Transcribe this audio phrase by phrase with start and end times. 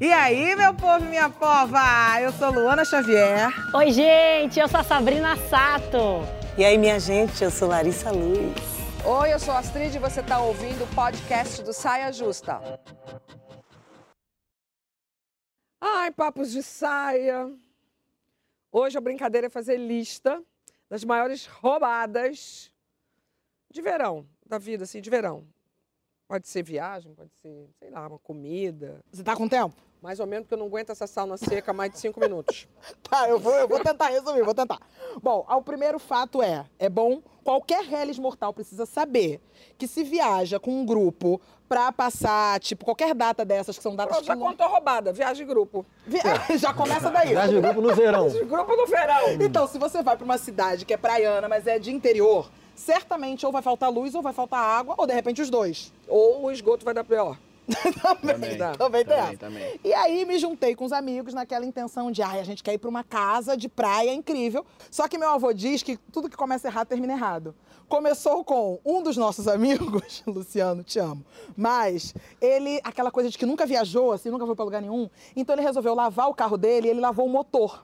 [0.00, 2.20] E aí, meu povo e minha pova?
[2.20, 3.48] Eu sou Luana Xavier.
[3.74, 6.22] Oi, gente, eu sou a Sabrina Sato.
[6.58, 8.54] E aí, minha gente, eu sou Larissa Luz.
[9.04, 12.60] Oi, eu sou a Astrid e você está ouvindo o podcast do Saia Justa.
[15.80, 17.50] Ai, papos de saia.
[18.72, 20.42] Hoje a brincadeira é fazer lista
[20.90, 22.72] das maiores roubadas
[23.70, 25.46] de verão, da vida, assim, de verão.
[26.26, 29.00] Pode ser viagem, pode ser, sei lá, uma comida.
[29.12, 29.74] Você tá com tempo?
[30.00, 32.66] Mais ou menos, porque eu não aguento essa sauna seca mais de cinco minutos.
[33.08, 34.78] Tá, eu vou, eu vou tentar resumir, vou tentar.
[35.22, 39.40] Bom, o primeiro fato é, é bom, qualquer reles mortal precisa saber
[39.78, 44.16] que se viaja com um grupo pra passar, tipo, qualquer data dessas, que são datas...
[44.16, 45.86] Pronto, já que- contou roubada, viagem em grupo.
[46.06, 46.18] Vi-
[46.58, 47.28] já começa daí.
[47.28, 48.28] Viagem de grupo no verão.
[48.30, 49.32] Grupo no verão.
[49.40, 53.44] Então, se você vai pra uma cidade que é praiana, mas é de interior, certamente
[53.46, 55.92] ou vai faltar luz, ou vai faltar água, ou de repente os dois.
[56.08, 57.38] Ou o esgoto vai dar pior.
[58.02, 59.36] Também, também Também, essa.
[59.38, 59.80] também.
[59.82, 62.78] E aí me juntei com os amigos naquela intenção de, ai, a gente quer ir
[62.78, 64.66] pra uma casa de praia incrível.
[64.90, 67.54] Só que meu avô diz que tudo que começa errado termina errado.
[67.88, 71.24] Começou com um dos nossos amigos, Luciano, te amo.
[71.56, 75.08] Mas ele, aquela coisa de que nunca viajou, assim, nunca foi pra lugar nenhum.
[75.34, 77.82] Então ele resolveu lavar o carro dele e ele lavou o motor.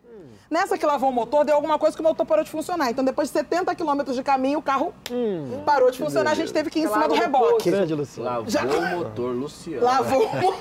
[0.50, 2.90] Nessa que lavou o motor, deu alguma coisa que o motor parou de funcionar.
[2.90, 4.92] Então, depois de 70 quilômetros de caminho, o carro
[5.64, 6.32] parou de funcionar.
[6.32, 7.70] A gente teve que ir em cima do reboque.
[7.70, 8.28] Grande, Luciano.
[8.28, 9.84] Lavou Já- o motor, Luciano.
[9.86, 10.56] Lavou o motor.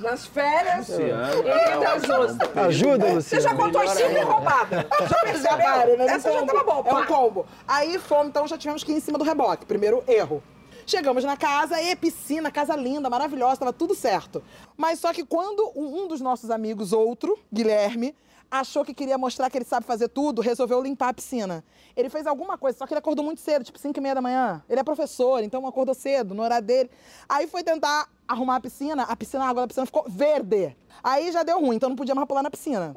[0.00, 0.88] Nas férias.
[0.88, 1.42] Luciano.
[1.46, 2.56] E justas.
[2.56, 3.42] Ajuda, Você Luciano.
[3.44, 4.86] já contou as cinco roubadas.
[5.02, 5.98] Já Já percebeu?
[5.98, 6.06] né?
[6.06, 6.82] Essa já tava bom.
[6.84, 7.46] É um combo.
[7.68, 9.64] Aí fomos, então já tivemos que ir em cima do reboque.
[9.64, 10.42] Primeiro erro.
[10.84, 14.42] Chegamos na casa, e piscina, casa linda, maravilhosa, tava tudo certo.
[14.76, 18.16] Mas só que quando um dos nossos amigos, outro, Guilherme,
[18.52, 21.64] achou que queria mostrar que ele sabe fazer tudo, resolveu limpar a piscina.
[21.96, 24.20] Ele fez alguma coisa, só que ele acordou muito cedo, tipo 5 e meia da
[24.20, 24.62] manhã.
[24.68, 26.90] Ele é professor, então acordou cedo, no horário dele.
[27.28, 30.76] Aí foi tentar arrumar a piscina, a piscina, a água da piscina ficou verde.
[31.02, 32.94] Aí já deu ruim, então não podia mais pular na piscina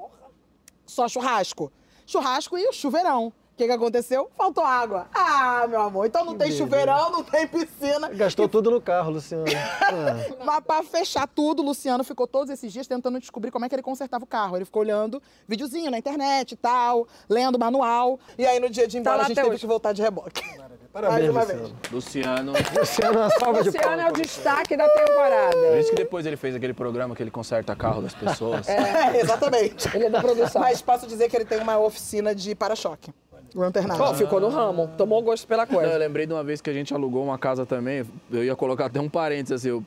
[0.86, 1.72] só churrasco.
[2.06, 3.34] Churrasco e o chuveirão.
[3.56, 4.30] O que, que aconteceu?
[4.38, 5.08] Faltou água.
[5.14, 8.10] Ah, meu amor, então não tem chuveirão, não tem piscina.
[8.10, 9.46] Gastou tudo no carro, Luciano.
[9.82, 13.70] Ah, Mas pra fechar tudo, o Luciano ficou todos esses dias tentando descobrir como é
[13.70, 14.58] que ele consertava o carro.
[14.58, 18.20] Ele ficou olhando videozinho na internet e tal, lendo manual.
[18.38, 19.60] E aí no dia de ir embora lá a gente teve hoje.
[19.62, 20.44] que voltar de reboque.
[20.92, 21.76] Parabéns, Mais uma Luciano.
[21.92, 22.54] Luciano.
[22.78, 24.22] Luciano, uma salva de Luciano é o palmas.
[24.22, 25.58] destaque da temporada.
[25.58, 28.66] Por isso que depois ele fez aquele programa que ele conserta carro das pessoas.
[28.76, 29.88] É, exatamente.
[29.96, 30.62] Ele é da produção.
[30.62, 33.14] Mas posso dizer que ele tem uma oficina de para-choque.
[33.56, 34.06] O Lanternagem.
[34.06, 34.90] Pô, ficou no ramo.
[34.98, 35.98] Tomou gosto pela Não, eu coisa.
[35.98, 38.06] lembrei de uma vez que a gente alugou uma casa também.
[38.32, 39.84] Eu ia colocar até um parênteses assim, eu,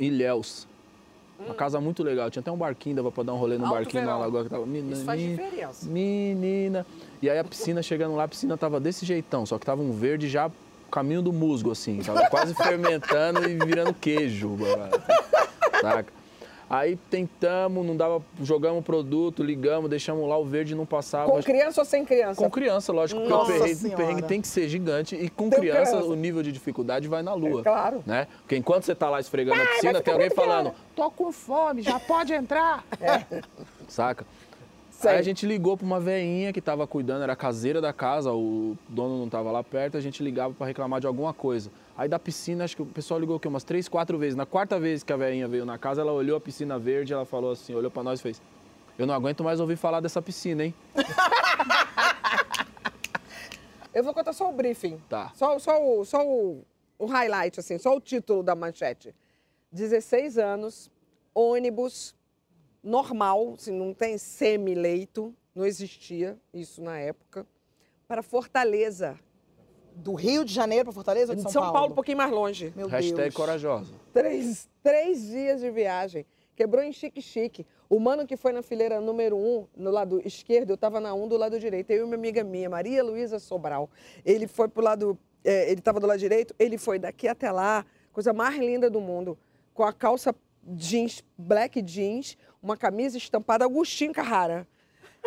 [0.00, 0.66] Ilhéus.
[1.44, 2.30] Uma casa muito legal.
[2.30, 4.20] Tinha até um barquinho, dava pra dar um rolê no Alto barquinho na verão.
[4.20, 4.64] lagoa que tava.
[4.64, 5.86] Menina, Isso faz diferença.
[5.88, 6.86] Menina.
[7.20, 9.92] E aí a piscina, chegando lá, a piscina tava desse jeitão, só que tava um
[9.92, 10.50] verde já
[10.90, 11.98] caminho do musgo, assim.
[11.98, 14.56] Tava quase fermentando e virando queijo.
[15.80, 16.12] Saca?
[16.72, 21.30] Aí tentamos, não dava, jogamos o produto, ligamos, deixamos lá, o verde não passava.
[21.30, 22.42] Com criança ou sem criança?
[22.42, 25.50] com criança, lógico, porque Nossa o perrengue, o perrengue tem que ser gigante e com
[25.50, 26.08] criança, criança.
[26.08, 27.60] o nível de dificuldade vai na lua.
[27.60, 28.02] É claro.
[28.06, 28.26] Né?
[28.38, 32.00] Porque enquanto você tá lá esfregando a piscina, tem alguém falando, tô com fome, já
[32.00, 32.82] pode entrar.
[33.86, 34.24] Saca?
[35.02, 35.10] Sei.
[35.10, 38.78] Aí a gente ligou pra uma veinha que tava cuidando, era caseira da casa, o
[38.88, 41.72] dono não tava lá perto, a gente ligava pra reclamar de alguma coisa.
[41.96, 44.36] Aí da piscina, acho que o pessoal ligou aqui umas três, quatro vezes.
[44.36, 47.24] Na quarta vez que a veinha veio na casa, ela olhou a piscina verde, ela
[47.24, 48.40] falou assim, olhou pra nós e fez:
[48.96, 50.74] "Eu não aguento mais ouvir falar dessa piscina, hein?"
[53.92, 54.98] Eu vou contar só o briefing.
[55.08, 55.32] Tá.
[55.34, 56.64] Só, só, o, só o,
[56.96, 59.12] o highlight, assim, só o título da manchete.
[59.72, 60.88] 16 anos,
[61.34, 62.14] ônibus
[62.82, 67.46] normal, assim, não tem semi-leito, não existia isso na época,
[68.08, 69.18] para Fortaleza.
[69.94, 72.30] Do Rio de Janeiro pra Fortaleza ou de De São, São Paulo, um pouquinho mais
[72.30, 72.72] longe.
[72.74, 73.34] Meu Hashtag Deus.
[73.34, 73.92] corajosa.
[74.10, 76.24] Três, três dias de viagem.
[76.56, 77.66] Quebrou em chique-chique.
[77.90, 81.28] O mano que foi na fileira número um, no lado esquerdo, eu estava na um
[81.28, 81.90] do lado direito.
[81.90, 83.90] Eu e uma amiga minha, Maria Luísa Sobral.
[84.24, 85.18] Ele foi pro lado.
[85.44, 89.00] é, ele estava do lado direito, ele foi daqui até lá, coisa mais linda do
[89.00, 89.36] mundo.
[89.74, 94.66] Com a calça jeans, black jeans, uma camisa estampada Agostinho Carrara.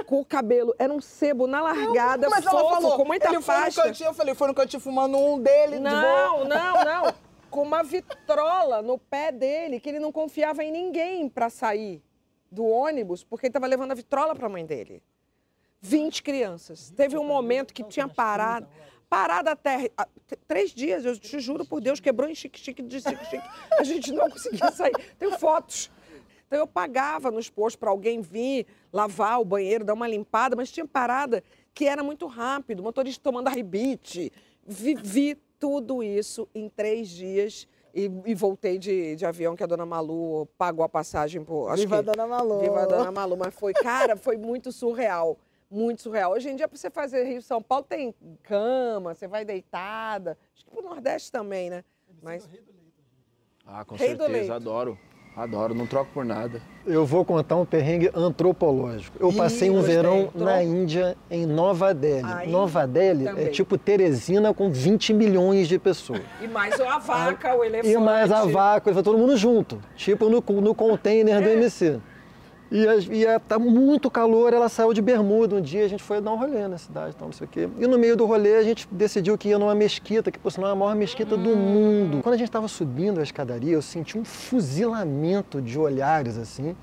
[0.06, 3.42] Com o cabelo, era um sebo na largada, Mas ela fofo, falou, com muita ele
[3.42, 6.44] foi no cantinho, eu falei, foi no cantinho fumando um dele, de boa.
[6.44, 7.14] Não, não, não.
[7.50, 12.04] Com uma vitrola no pé dele, que ele não confiava em ninguém para sair
[12.52, 15.02] do ônibus, porque ele estava levando a vitrola para a mãe dele.
[15.80, 16.92] 20 crianças.
[16.92, 18.68] Teve um momento que tinha parado.
[19.08, 20.08] Parada até ah,
[20.46, 23.48] três dias, eu te juro por Deus, quebrou em chique-chique de chique-chique.
[23.80, 24.94] A gente não conseguia sair.
[25.18, 25.90] Tenho fotos.
[26.56, 30.72] Então eu pagava nos postos para alguém vir lavar o banheiro, dar uma limpada, mas
[30.72, 31.44] tinha parada
[31.74, 34.31] que era muito rápido, motorista tomando arrebite.
[34.66, 39.86] Vivi tudo isso em três dias E, e voltei de, de avião, que a dona
[39.86, 41.69] Malu pagou a passagem por.
[41.69, 42.60] Acho Viva a que, Dona Malu.
[42.60, 43.38] Viva a Dona Malu.
[43.38, 45.38] Mas foi, cara, foi muito surreal.
[45.69, 46.31] Muito surreal.
[46.31, 48.13] Hoje em dia, para você fazer Rio São Paulo, tem
[48.44, 50.38] cama, você vai deitada.
[50.54, 51.84] Acho que pro Nordeste também, né?
[52.22, 52.48] Mas
[53.66, 54.98] Ah, com Rei certeza, adoro.
[55.36, 56.62] Adoro, não troco por nada.
[56.88, 59.18] Eu vou contar um perrengue antropológico.
[59.20, 62.24] Eu Ih, passei um verão Então- na Índia, em Nova Delhi.
[62.24, 63.46] Aí, Nova Delhi também.
[63.46, 66.22] é tipo Teresina com 20 milhões de pessoas.
[66.42, 67.90] E mais a vaca, o elefante.
[67.94, 71.42] E mais a vaca, todo mundo junto, tipo no, no container É.
[71.42, 72.00] do MC.
[72.71, 75.56] E, a- e a- tá muito calor, ela saiu de bermuda.
[75.56, 77.69] Um dia a gente foi dar um rolê na cidade, então, não sei o quê.
[77.77, 80.69] E no meio do rolê a gente decidiu que ia numa mesquita, que por sinal
[80.71, 82.21] é a maior mesquita do mundo.
[82.23, 86.75] Quando a gente estava subindo a escadaria, eu senti um fuzilamento de olhares assim.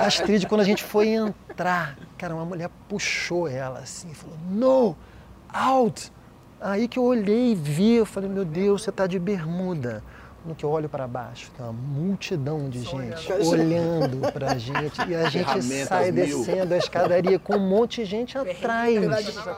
[0.00, 4.96] A Astrid, quando a gente foi entrar, cara, uma mulher puxou ela assim, falou, no,
[5.52, 6.12] out.
[6.60, 10.02] Aí que eu olhei e vi, eu falei, meu Deus, você tá de bermuda.
[10.46, 14.98] No que eu olho para baixo, tem uma multidão de gente olhando pra gente.
[15.08, 16.24] E a gente sai mil.
[16.24, 18.96] descendo a escadaria com um monte de gente atrás.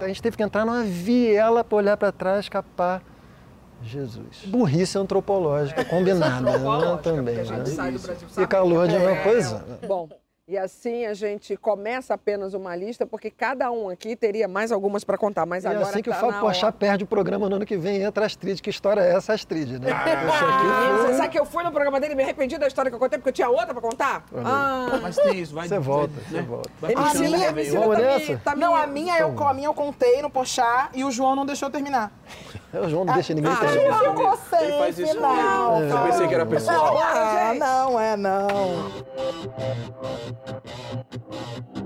[0.00, 3.02] A gente teve que entrar numa viela para olhar para trás, escapar.
[3.82, 4.42] Jesus.
[4.46, 6.98] Burrice antropológica combinada, né?
[7.02, 7.38] Também.
[7.40, 7.64] a né?
[7.66, 9.22] sai do Brasil, E calor de uma É.
[9.22, 9.64] coisa.
[9.86, 10.08] Bom,
[10.50, 15.04] e assim a gente começa apenas uma lista, porque cada um aqui teria mais algumas
[15.04, 16.72] para contar, mas E agora assim que o tá Fábio na Pochá hora.
[16.76, 18.60] perde o programa no ano que vem, entra a Astrid.
[18.60, 19.92] Que história é essa, Astrid, né?
[19.92, 22.90] Ah, aqui Você sabe que eu fui no programa dele e me arrependi da história
[22.90, 24.24] que eu contei, porque eu tinha outra para contar?
[24.44, 25.68] Ah, Mas tem isso, vai.
[25.68, 26.42] Você volta, vai, você né?
[26.42, 26.70] volta.
[26.80, 27.52] Vai puxando, minha-.
[27.52, 28.36] Vamos tá nessa?
[28.44, 31.46] tá Não, a minha, eu, a minha eu contei no Pochá e o João não
[31.46, 32.10] deixou terminar.
[32.72, 33.82] O João não deixa ninguém Ah, terminar.
[34.04, 35.80] Eu não Ele gostei, faz isso final.
[35.80, 35.98] mesmo.
[35.98, 36.98] Eu pensei que era pessoal.
[37.02, 37.58] Ah, gente.
[37.58, 38.48] não, é não.
[40.46, 40.64] Thank
[41.76, 41.79] you.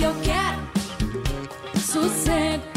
[0.00, 1.78] Que eu quero?
[1.78, 2.69] Sossego.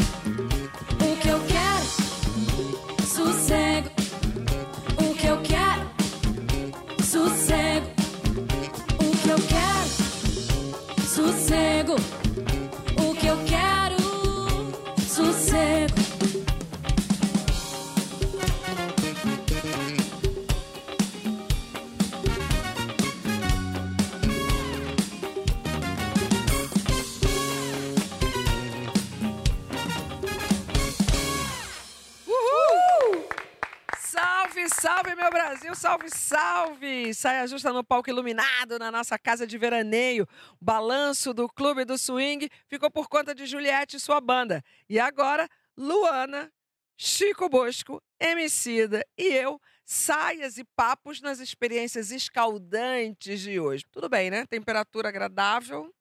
[37.24, 40.28] Saia justa no palco iluminado na nossa casa de veraneio.
[40.60, 44.62] O balanço do Clube do Swing ficou por conta de Juliette e sua banda.
[44.90, 46.52] E agora, Luana,
[46.98, 53.86] Chico Bosco, Emicida e eu, saias e papos nas experiências escaldantes de hoje.
[53.90, 54.44] Tudo bem, né?
[54.44, 55.93] Temperatura agradável,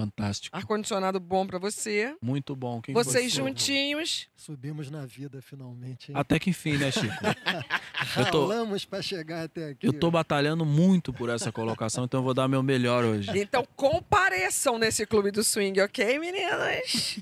[0.00, 0.56] Fantástico.
[0.56, 2.16] ar-condicionado bom pra você.
[2.22, 2.80] Muito bom.
[2.80, 4.28] Quem Vocês você- juntinhos.
[4.34, 6.10] Subimos na vida finalmente.
[6.10, 6.16] hein?
[6.18, 7.12] Até que enfim, né, Chico?
[8.16, 9.86] eu tô- Ralamos pra chegar até aqui.
[9.86, 13.30] Eu tô batalhando muito por essa colocação, então eu vou dar meu melhor hoje.
[13.38, 17.18] Então compareçam nesse clube do swing, ok, meninas?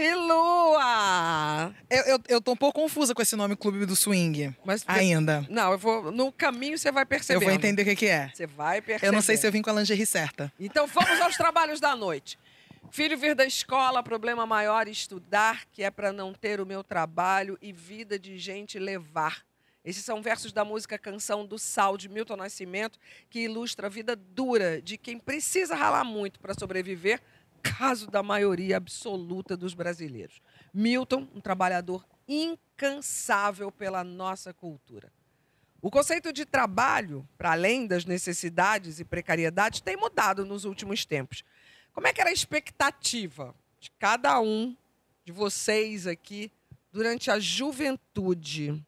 [0.00, 1.74] E Lua!
[1.90, 4.54] Eu, eu, eu tô um pouco confusa com esse nome Clube do Swing.
[4.64, 5.44] Mas Ainda.
[5.50, 6.12] Não, eu vou.
[6.12, 7.38] No caminho você vai perceber.
[7.38, 8.30] Eu vou entender o que, que é.
[8.32, 9.08] Você vai perceber.
[9.08, 10.52] Eu não sei se eu vim com a lingerie certa.
[10.56, 12.38] Então vamos aos trabalhos da noite.
[12.92, 17.58] Filho vir da escola, problema maior estudar, que é para não ter o meu trabalho
[17.60, 19.42] e vida de gente levar.
[19.84, 24.14] Esses são versos da música Canção do Sal, de Milton Nascimento, que ilustra a vida
[24.14, 27.20] dura de quem precisa ralar muito para sobreviver,
[27.62, 30.40] caso da maioria absoluta dos brasileiros.
[30.72, 35.12] Milton, um trabalhador incansável pela nossa cultura.
[35.80, 41.44] O conceito de trabalho, para além das necessidades e precariedades, tem mudado nos últimos tempos.
[41.92, 44.76] Como é que era a expectativa de cada um
[45.24, 46.50] de vocês aqui
[46.92, 48.84] durante a juventude?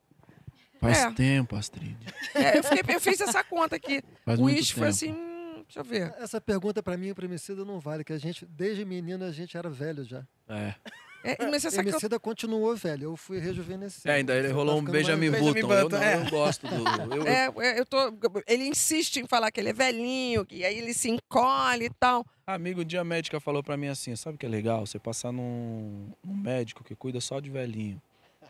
[0.80, 1.10] Faz É.
[1.12, 1.96] tempo, Astrid.
[2.34, 4.02] É, eu, fiquei- eu fiz essa conta aqui.
[4.24, 5.12] Faz o Ish foi assim,
[5.74, 6.14] deixa eu ver.
[6.18, 9.32] Essa pergunta pra mim e pro Emicida não vale, que a gente, desde menino, a
[9.32, 10.24] gente era velho já.
[10.48, 10.74] É.
[11.22, 14.08] É, mas essa que eu- Emicida continuou velho, eu fui rejuvenescido.
[14.08, 15.72] É, ainda ele rolou um Benjamin mais- Button.
[15.74, 16.14] Eu, não, é.
[16.16, 17.14] eu gosto do.
[17.14, 17.98] Eu, é, é, eu tô,
[18.46, 22.24] ele insiste em falar que ele é velhinho, que aí ele se encolhe e tal.
[22.46, 24.86] Amigo, um dia a médica falou pra mim assim: sabe o que é legal?
[24.86, 28.00] Você passar num, num médico que cuida só de velhinho.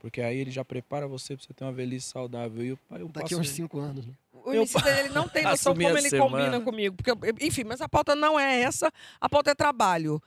[0.00, 2.64] Porque aí ele já prepara você pra você ter uma velhice saudável.
[2.64, 4.06] E eu, eu Daqui passo- uns cinco anos.
[4.06, 4.12] né?
[4.44, 6.30] O Eu Emicida, ele não tem noção como ele semana.
[6.30, 6.96] combina comigo.
[6.96, 10.22] Porque, eu- enfim, mas a pauta não é essa, a pauta é trabalho.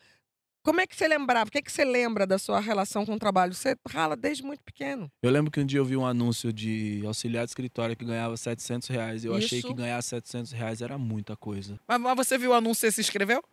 [0.63, 1.49] Como é que você lembrava?
[1.49, 3.53] O que, é que você lembra da sua relação com o trabalho?
[3.53, 5.11] Você rala desde muito pequeno.
[5.21, 8.37] Eu lembro que um dia eu vi um anúncio de auxiliar de escritório que ganhava
[8.37, 9.25] 700 reais.
[9.25, 9.67] Eu achei Isso.
[9.67, 11.77] que ganhar 700 reais era muita coisa.
[11.85, 13.43] Mas, mas você viu o anúncio e se inscreveu?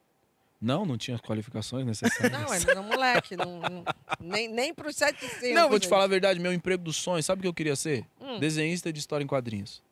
[0.63, 2.31] Não, não tinha as qualificações necessárias.
[2.31, 3.35] Não, ele era um moleque.
[3.35, 3.85] não, não-
[4.21, 5.53] nem, nem pros 700.
[5.53, 7.75] Não, vou te falar a verdade, meu emprego dos sonhos, sabe o que eu queria
[7.75, 8.05] ser?
[8.21, 8.39] Hum.
[8.39, 9.83] Desenhista de história em quadrinhos.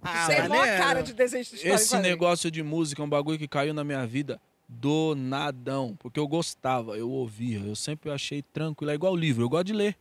[0.00, 3.74] Você é cara de desenho de Esse negócio de música é um bagulho que caiu
[3.74, 5.96] na minha vida do nadão.
[5.98, 8.90] Porque eu gostava, eu ouvia, eu sempre achei tranquilo.
[8.90, 9.96] É igual livro, eu gosto de ler.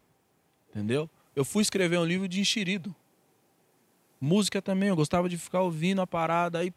[0.70, 1.10] Entendeu?
[1.36, 2.94] Eu fui escrever um livro de enxerido.
[4.20, 6.60] Música também, eu gostava de ficar ouvindo a parada.
[6.60, 6.74] Aí,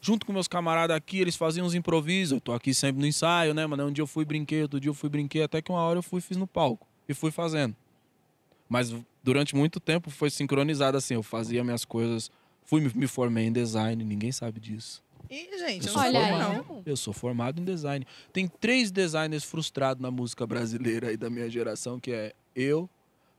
[0.00, 2.32] junto com meus camaradas aqui, eles faziam uns improvisos.
[2.32, 3.86] Eu tô aqui sempre no ensaio, né, mano?
[3.86, 6.02] Um dia eu fui brinquei, outro dia eu fui brinquei, até que uma hora eu
[6.02, 6.86] fui e fiz no palco.
[7.08, 7.74] E fui fazendo.
[8.68, 11.14] Mas durante muito tempo foi sincronizado assim.
[11.14, 12.30] Eu fazia minhas coisas.
[12.66, 15.02] Fui me- me formei em design, ninguém sabe disso.
[15.30, 16.56] Ih, gente, eu Eu não sou Olha boa, aí.
[16.68, 16.82] não.
[16.84, 18.06] Eu sou formado em design.
[18.32, 22.88] Tem três designers frustrados na música brasileira aí da minha geração, que é eu,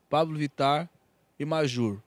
[0.10, 0.90] Pablo Vittar
[1.40, 2.00] e Majur.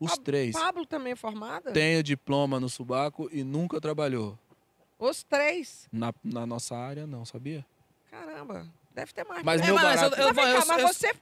[0.00, 0.52] Os Pab- três.
[0.52, 1.70] Pablo também é formada?
[1.72, 4.38] Tenho diploma no subaco e nunca trabalhou.
[4.98, 5.88] Os três.
[5.92, 7.64] Na, na nossa área, não, sabia?
[8.10, 9.42] Caramba, deve ter mais.
[9.44, 10.20] Mas É, meu mas barato...
[10.20, 11.14] eu- Mas, vem cá, eu- mas eu- você,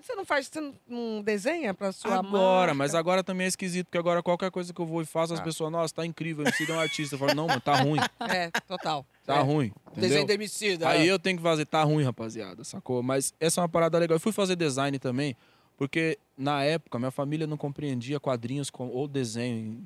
[0.00, 2.32] você não faz, você não, desenha pra sua Agora,
[2.68, 2.74] marca?
[2.74, 5.40] mas agora também é esquisito, porque agora qualquer coisa que eu vou e faço, as
[5.40, 5.42] Ah.
[5.44, 7.14] pessoas, nossa, tá incrível, MC é um artista.
[7.14, 9.06] Eu falo, não, mano, tá ruim, É, total.
[9.24, 9.40] tá É.
[9.40, 9.72] ruim.
[9.90, 10.00] Entendeu?
[10.08, 10.88] Desenho demicida.
[10.88, 13.02] Aí eu tenho que fazer, tá ruim, rapaziada, sacou?
[13.02, 14.16] Mas essa é uma parada legal.
[14.16, 15.36] Eu fui fazer design também,
[15.76, 19.82] porque na época minha família não compreendia quadrinhos com, ou desenho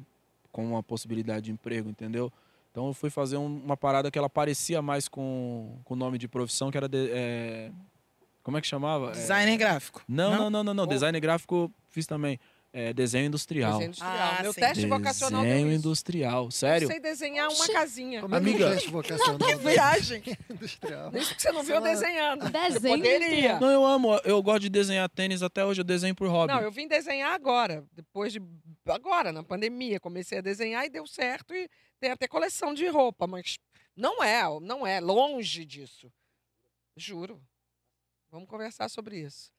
[0.50, 2.32] com uma possibilidade de emprego, entendeu?
[2.70, 6.16] Então eu fui fazer um- uma parada que ela parecia mais com com o nome
[6.16, 6.88] de profissão, que era.
[6.88, 7.70] de- é,
[8.42, 9.10] como é que chamava?
[9.10, 10.02] É, Designer gráfico.
[10.08, 10.84] não, não, não, não, não.
[10.84, 12.38] Ou- Design gráfico fiz também.
[12.74, 13.72] É, desenho industrial.
[13.72, 14.18] Desenho industrial.
[14.38, 14.60] Ah, Meu sim.
[14.60, 16.44] teste vocacional Desenho industrial.
[16.46, 16.88] Eu Sério?
[16.88, 18.22] sei desenhar uma casinha.
[18.22, 18.66] Como é é Amiga.
[18.66, 20.22] o teste vocacional Que viagem.
[20.48, 21.12] industrial?
[21.14, 22.48] Isso que você não viu eu desenhando.
[22.50, 23.60] Desenho Poderia.
[23.60, 24.16] Não, eu amo.
[24.24, 25.82] Eu gosto de desenhar tênis até hoje.
[25.82, 26.50] Eu desenho por hobby.
[26.54, 28.40] Não, eu vim desenhar agora, depois de.
[28.86, 30.00] Agora, na pandemia.
[30.00, 31.52] Comecei a desenhar e deu certo.
[31.54, 31.68] E
[32.00, 33.58] tem até coleção de roupa, mas
[33.94, 36.10] não é, não é, longe disso.
[36.96, 37.38] Juro.
[38.32, 39.52] Vamos conversar sobre isso.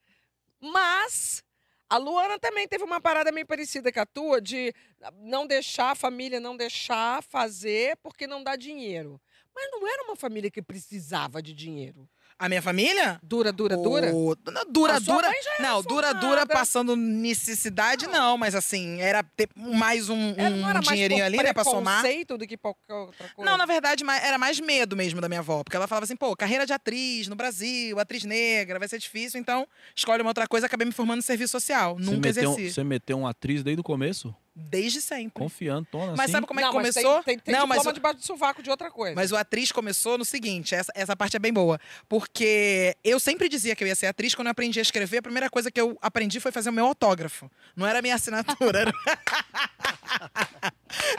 [0.59, 1.43] Mas
[1.87, 4.73] a Luana também teve uma parada meio parecida com a tua, de
[5.21, 9.21] não deixar a família não deixar fazer porque não dá dinheiro.
[9.53, 12.09] Mas não era uma família que precisava de dinheiro.
[12.43, 13.19] A minha família?
[13.23, 14.13] Dura, dura, dura.
[14.13, 15.29] O- não, Dura, A sua dura.
[15.29, 16.53] mãe já era Não, dura, dura formada.
[16.53, 21.53] passando necessidade, não, mas assim, era ter mais um, não um era dinheirinho ali, né,
[21.53, 22.01] pra somar.
[22.01, 23.49] preconceito do que qualquer outra coisa.
[23.49, 25.63] Não, na verdade, ma- era mais medo mesmo da minha avó.
[25.63, 29.39] Porque ela falava assim, pô, carreira de atriz no Brasil, atriz negra, vai ser difícil,
[29.39, 31.95] então escolhe uma outra coisa, acabei me formando em serviço social.
[31.95, 32.73] Você Nunca meteu, exerci.
[32.73, 34.35] você meteu uma atriz desde o começo?
[34.55, 35.31] Desde sempre.
[35.41, 36.31] Confiando, tona Mas assim?
[36.33, 37.23] sabe como é que Não, mas começou?
[37.23, 39.15] Tem, tem, tem não, mas, diploma o- debaixo do sovaco de outra coisa.
[39.15, 41.79] mas o atriz começou no seguinte, essa, essa parte é bem boa.
[42.07, 45.21] Porque eu sempre dizia que eu ia ser atriz, quando eu aprendi a escrever, a
[45.23, 47.49] primeira coisa que eu aprendi foi fazer o meu autógrafo.
[47.75, 48.79] Não era a minha assinatura.
[48.81, 48.93] era-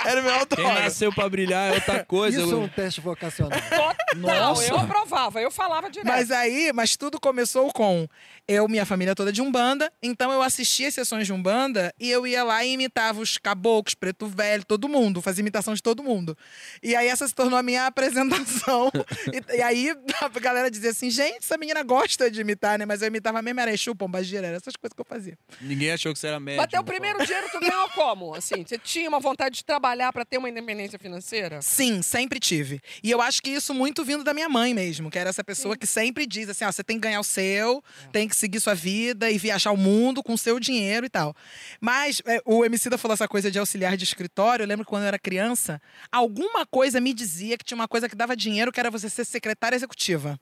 [0.05, 0.81] Era o meu Quem autógrafo.
[0.81, 2.41] nasceu pra brilhar é outra coisa.
[2.41, 3.59] Isso é um teste vocacional.
[4.17, 6.07] Não, eu aprovava, eu falava direto.
[6.07, 8.07] Mas aí, mas tudo começou com
[8.47, 12.27] eu, minha família toda de Umbanda, então eu assistia as sessões de Umbanda e eu
[12.27, 16.37] ia lá e imitava os caboclos, preto velho, todo mundo, fazia imitação de todo mundo.
[16.83, 18.91] E aí essa se tornou a minha apresentação.
[19.33, 22.85] e, e aí a galera dizia assim, gente, essa menina gosta de imitar, né?
[22.85, 25.39] Mas eu imitava mesmo era Exu, Pombagira, era essas coisas que eu fazia.
[25.61, 26.63] Ninguém achou que você era médico.
[26.63, 28.35] Bateu o primeiro dinheiro, tu ganhou como?
[28.35, 31.63] Assim, você tinha uma vontade de trabalhar pra ter uma independência financeira?
[31.63, 32.81] Sim, sempre tive.
[33.03, 35.77] E eu acho que isso muito vindo da minha mãe mesmo, que era essa pessoa
[35.77, 37.83] que sempre diz assim, ó, você tem que ganhar o seu,
[38.13, 41.35] tem que seguir sua vida e viajar o mundo com seu dinheiro e tal.
[41.81, 45.03] Mas é, o Emicida falou essa coisa de auxiliar de escritório, eu lembro que quando
[45.03, 48.81] eu era criança, alguma coisa me dizia que tinha uma coisa que dava dinheiro, que
[48.81, 50.39] era você ser secretária executiva.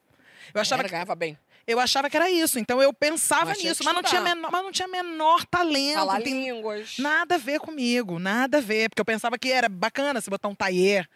[0.52, 1.38] Eu achava Era, que ganhava bem.
[1.66, 4.50] eu achava que era isso, então eu pensava Mas nisso, que mas não, tinha menor,
[4.50, 5.94] mas não tinha menor talento.
[5.94, 6.96] Falar línguas.
[6.99, 10.49] Nada a ver comigo, nada a ver, porque eu pensava que era bacana se botar
[10.49, 11.08] um taier.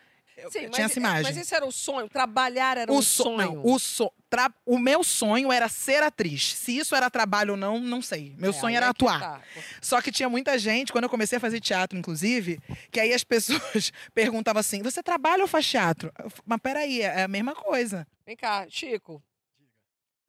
[0.51, 1.23] Sim, eu mas, tinha essa imagem.
[1.23, 3.55] Mas esse era o sonho, trabalhar era o um so- sonho.
[3.55, 6.55] não, o, so- tra- o meu sonho era ser atriz.
[6.55, 8.35] Se isso era trabalho ou não, não sei.
[8.37, 9.19] Meu É, sonho era é atuar.
[9.21, 9.43] tá.
[9.81, 12.59] Só que tinha muita gente, quando eu comecei a fazer teatro, inclusive,
[12.91, 16.13] que aí as pessoas perguntavam assim: você trabalha ou faz teatro?
[16.19, 18.07] Eu Mas peraí, é a mesma coisa.
[18.27, 19.23] Vem cá, Chico.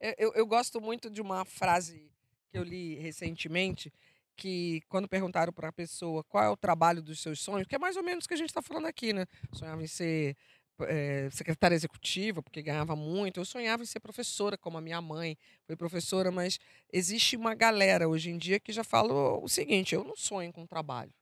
[0.00, 2.10] Eu, eu- eu gosto muito de uma frase
[2.50, 3.92] que eu li recentemente,
[4.38, 7.78] que quando perguntaram para a pessoa qual é o trabalho dos seus sonhos, que é
[7.78, 9.26] mais ou menos o que a gente está falando aqui, né?
[9.52, 10.36] Sonhava em ser
[10.82, 13.40] eh, secretária executiva, porque ganhava muito.
[13.40, 16.58] Eu sonhava em ser professora, como a minha mãe foi professora, mas
[16.92, 20.64] existe uma galera hoje em dia que já fala o seguinte: eu não sonho com
[20.66, 21.12] trabalho.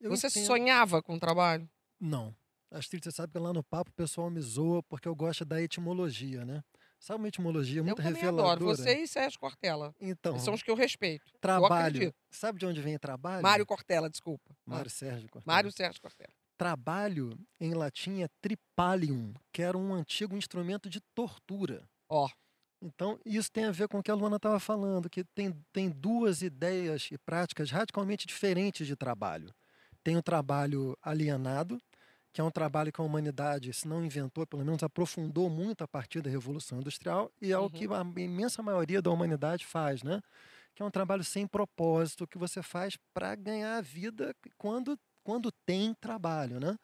[0.00, 0.46] Eu Você entendo.
[0.46, 1.68] sonhava com trabalho?
[2.00, 2.34] Não.
[2.72, 5.62] Astrid, você sabe que lá no papo o pessoal me zoa porque eu gosto da
[5.62, 6.64] etimologia, né?
[7.02, 8.52] Sabe uma etimologia Eu muito também reveladora?
[8.52, 8.76] adoro.
[8.76, 9.92] Você e Sérgio Cortella.
[10.00, 11.32] Então, São os que eu respeito.
[11.40, 11.74] trabalho.
[11.96, 12.14] acredito.
[12.30, 13.42] Sabe de onde vem trabalho?
[13.42, 14.54] Mário Cortella, desculpa.
[14.64, 15.52] Mário Sérgio Cortella.
[15.56, 16.32] Mário Sérgio Cortella.
[16.56, 21.82] Trabalho, em latim, é tripalium, que era um antigo instrumento de tortura.
[22.08, 22.28] Ó.
[22.80, 25.90] Então, isso tem a ver com o que a Luana estava falando, que tem, tem
[25.90, 29.52] duas ideias e práticas radicalmente diferentes de trabalho.
[30.04, 31.82] Tem o trabalho alienado,
[32.32, 35.88] que é um trabalho que a humanidade, se não inventou, pelo menos aprofundou muito a
[35.88, 37.68] partir da Revolução Industrial, e é o Uhum.
[37.70, 40.22] que a imensa maioria da humanidade faz, né?
[40.74, 45.52] Que é um trabalho sem propósito, que você faz para ganhar a vida quando, quando
[45.66, 46.76] tem trabalho, né?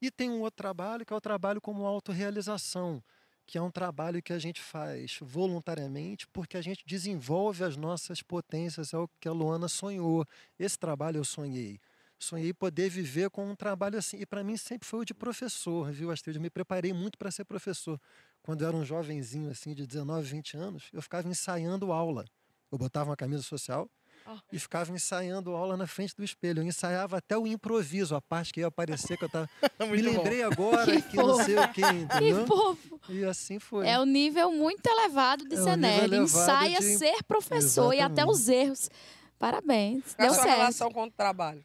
[0.00, 3.02] E tem um outro trabalho que é o trabalho como autorrealização,
[3.46, 8.22] que é um trabalho que a gente faz voluntariamente porque a gente desenvolve as nossas
[8.22, 10.24] potências, é o que a Luana sonhou.
[10.58, 11.80] Esse trabalho eu sonhei.
[12.18, 14.16] Sonhei poder viver com um trabalho assim.
[14.18, 16.36] E para mim sempre foi o de professor, viu, Astrid?
[16.36, 18.00] Eu me preparei muito para ser professor.
[18.42, 22.24] Quando eu era um jovenzinho assim de 19, 20 anos, eu ficava ensaiando aula.
[22.72, 23.88] Eu botava uma camisa social
[24.26, 24.40] Ah.
[24.50, 26.60] e ficava ensaiando aula na frente do espelho.
[26.62, 29.48] Eu ensaiava até o improviso, a parte que ia aparecer que eu tava.
[29.80, 30.10] me Muito bom.
[30.16, 32.46] lembrei agora que, não sei o quê, Que entendeu?
[32.46, 33.00] fofo.
[33.10, 33.86] E assim foi.
[33.86, 36.04] É o nível muito elevado de É nerd.
[36.04, 38.30] elevado Ensaia de- ser professor e até Exatamente.
[38.40, 38.90] os erros.
[39.38, 40.14] Parabéns.
[40.14, 40.56] Qual é a Deu sua certo.
[40.56, 41.64] relação com o trabalho?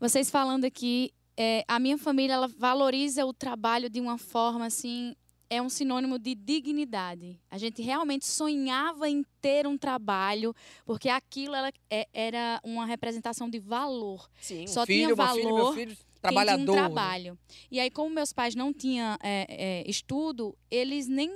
[0.00, 5.14] Vocês falando aqui, é, a minha família ela valoriza o trabalho de uma forma assim,
[5.50, 7.40] é um sinônimo de dignidade.
[7.50, 13.50] A gente realmente sonhava em ter um trabalho, porque aquilo ela, é- era uma representação
[13.50, 14.28] de valor.
[14.40, 16.62] Sim, um Só filho, tinha uma filha, valor filho quem tinha trabalhador.
[16.72, 16.80] um né?
[16.80, 17.38] trabalho.
[17.70, 21.28] E aí, como meus pais não tinham é, é, estudo, eles nem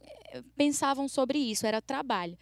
[0.00, 2.38] é, pensavam sobre isso, era trabalho.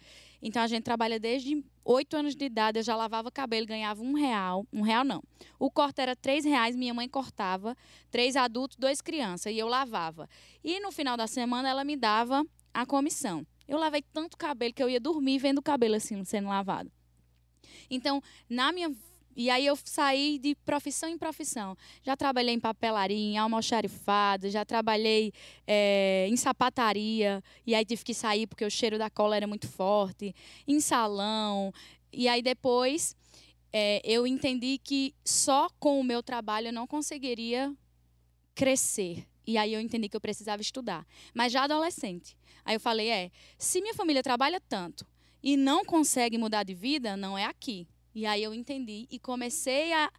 [0.47, 4.13] Então a gente trabalha desde oito anos de idade, eu já lavava cabelo, ganhava um
[4.13, 4.63] real.
[4.71, 5.23] Um real não.
[5.57, 7.75] O corte era três reais, minha mãe cortava,
[8.11, 10.29] três adultos, dois crianças, e eu lavava.
[10.63, 13.43] E no final da semana ela me dava a comissão.
[13.67, 16.91] Eu lavei tanto cabelo que eu ia dormir vendo o cabelo assim sendo lavado.
[17.89, 18.95] Então, na minha
[19.35, 21.77] e aí eu saí de profissão em profissão.
[22.01, 25.33] Já trabalhei em papelaria, em almoxarifado, já trabalhei
[25.67, 29.67] eh, em sapataria, e aí tive que sair porque o cheiro da cola era muito
[29.67, 30.33] forte,
[30.67, 31.73] em salão.
[32.13, 33.15] E aí depois
[33.73, 37.75] eh, eu entendi que só com o meu trabalho eu não conseguiria
[38.55, 39.27] crescer.
[39.45, 41.05] E aí eu entendi que eu precisava estudar.
[41.33, 42.37] Mas já adolescente.
[42.63, 45.05] Aí eu falei, é, se minha família trabalha tanto
[45.43, 47.87] e não consegue mudar de vida, não é aqui.
[48.15, 50.09] E aí eu entendi e comecei a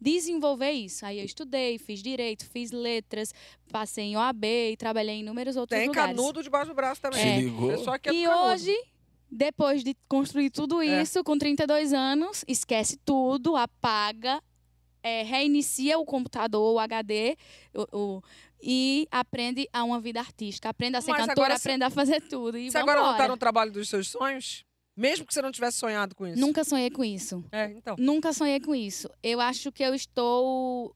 [0.00, 1.04] desenvolver isso.
[1.04, 3.32] Aí eu estudei, fiz direito, fiz letras,
[3.70, 6.14] passei em OAB e trabalhei em inúmeros outros Tem lugares.
[6.16, 7.20] canudo debaixo do braço também.
[7.20, 7.36] É.
[7.36, 7.98] Se ligou?
[7.98, 8.76] Que é E hoje,
[9.30, 11.02] depois de construir tudo É.
[11.02, 14.40] isso, com 32 anos, esquece tudo, apaga,
[15.02, 17.36] é, reinicia o computador, o HD,
[17.74, 18.22] o, o-
[18.60, 20.68] e aprende a uma vida artística.
[20.68, 22.58] Aprende a ser Mas cantora, você- aprende a fazer tudo.
[22.58, 23.24] E Você agora não vambora.
[23.24, 24.64] tá no trabalho dos seus sonhos?
[24.98, 26.40] Mesmo que você não tivesse sonhado com isso.
[26.40, 27.44] Nunca sonhei com isso.
[27.52, 27.94] É, então.
[27.96, 29.08] Nunca sonhei com isso.
[29.22, 30.92] Eu acho que eu estou.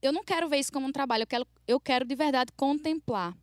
[0.00, 3.36] Eu não quero ver isso como um trabalho, eu quero, eu quero de verdade contemplar.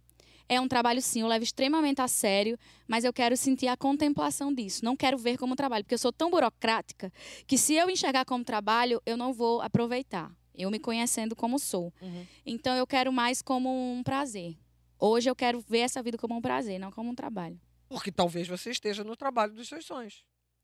[0.47, 2.57] É um trabalho, sim, eu levo extremamente a sério,
[2.87, 4.83] mas eu quero sentir a contemplação disso.
[4.83, 7.11] Não quero ver como um trabalho, porque eu sou tão burocrática
[7.45, 10.31] que se eu enxergar como trabalho, eu não vou aproveitar.
[10.55, 11.93] Eu me conhecendo como sou.
[12.01, 12.25] Uhum.
[12.45, 14.57] Então eu quero mais como um prazer.
[14.97, 17.59] Hoje eu quero ver essa vida como um prazer, não como um trabalho.
[17.89, 20.23] Porque talvez você esteja no trabalho dos seus sonhos.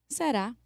[0.09, 0.49] Será?
[0.49, 0.57] Não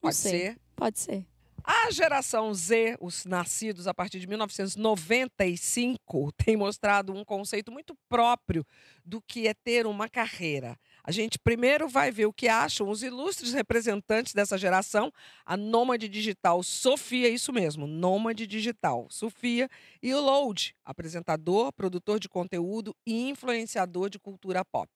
[0.00, 0.40] Pode sei.
[0.40, 0.60] ser.
[0.74, 1.26] Pode ser.
[1.70, 8.66] A geração Z, os nascidos a partir de 1995, tem mostrado um conceito muito próprio
[9.04, 10.80] do que é ter uma carreira.
[11.04, 15.12] A gente primeiro vai ver o que acham os ilustres representantes dessa geração,
[15.44, 19.68] a nômade digital Sofia, isso mesmo, nômade digital Sofia,
[20.02, 24.90] e o Load, apresentador, produtor de conteúdo e influenciador de cultura pop.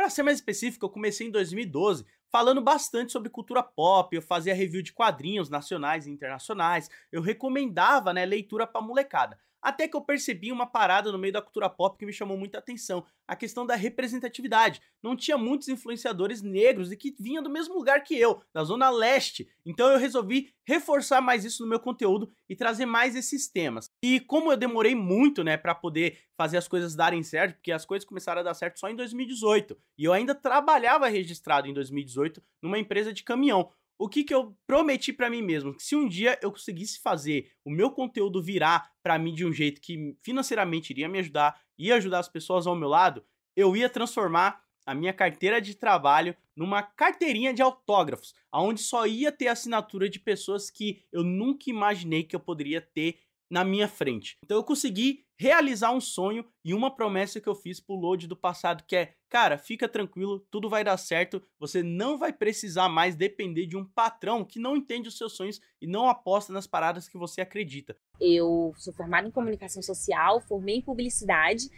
[0.00, 4.54] Para ser mais específico, eu comecei em 2012 falando bastante sobre cultura pop, eu fazia
[4.54, 9.38] review de quadrinhos nacionais e internacionais, eu recomendava né, leitura para molecada.
[9.60, 12.56] Até que eu percebi uma parada no meio da cultura pop que me chamou muita
[12.56, 14.80] atenção, a questão da representatividade.
[15.02, 18.90] Não tinha muitos influenciadores negros e que vinham do mesmo lugar que eu, da Zona
[18.90, 19.48] Leste.
[19.64, 23.90] Então eu resolvi reforçar mais isso no meu conteúdo e trazer mais esses temas.
[24.02, 27.84] E como eu demorei muito, né, para poder fazer as coisas darem certo, porque as
[27.84, 32.42] coisas começaram a dar certo só em 2018, e eu ainda trabalhava registrado em 2018
[32.62, 35.74] numa empresa de caminhão o que, que eu prometi para mim mesmo?
[35.74, 39.52] Que se um dia eu conseguisse fazer o meu conteúdo virar para mim de um
[39.52, 43.22] jeito que financeiramente iria me ajudar, ia ajudar as pessoas ao meu lado,
[43.54, 49.32] eu ia transformar a minha carteira de trabalho numa carteirinha de autógrafos, aonde só ia
[49.32, 53.18] ter assinatura de pessoas que eu nunca imaginei que eu poderia ter
[53.50, 54.36] na minha frente.
[54.44, 58.36] Então eu consegui realizar um sonho e uma promessa que eu fiz pro Load do
[58.36, 63.16] passado, que é, cara, fica tranquilo, tudo vai dar certo, você não vai precisar mais
[63.16, 67.08] depender de um patrão que não entende os seus sonhos e não aposta nas paradas
[67.08, 67.96] que você acredita.
[68.20, 71.70] Eu sou formada em comunicação social, formei em publicidade.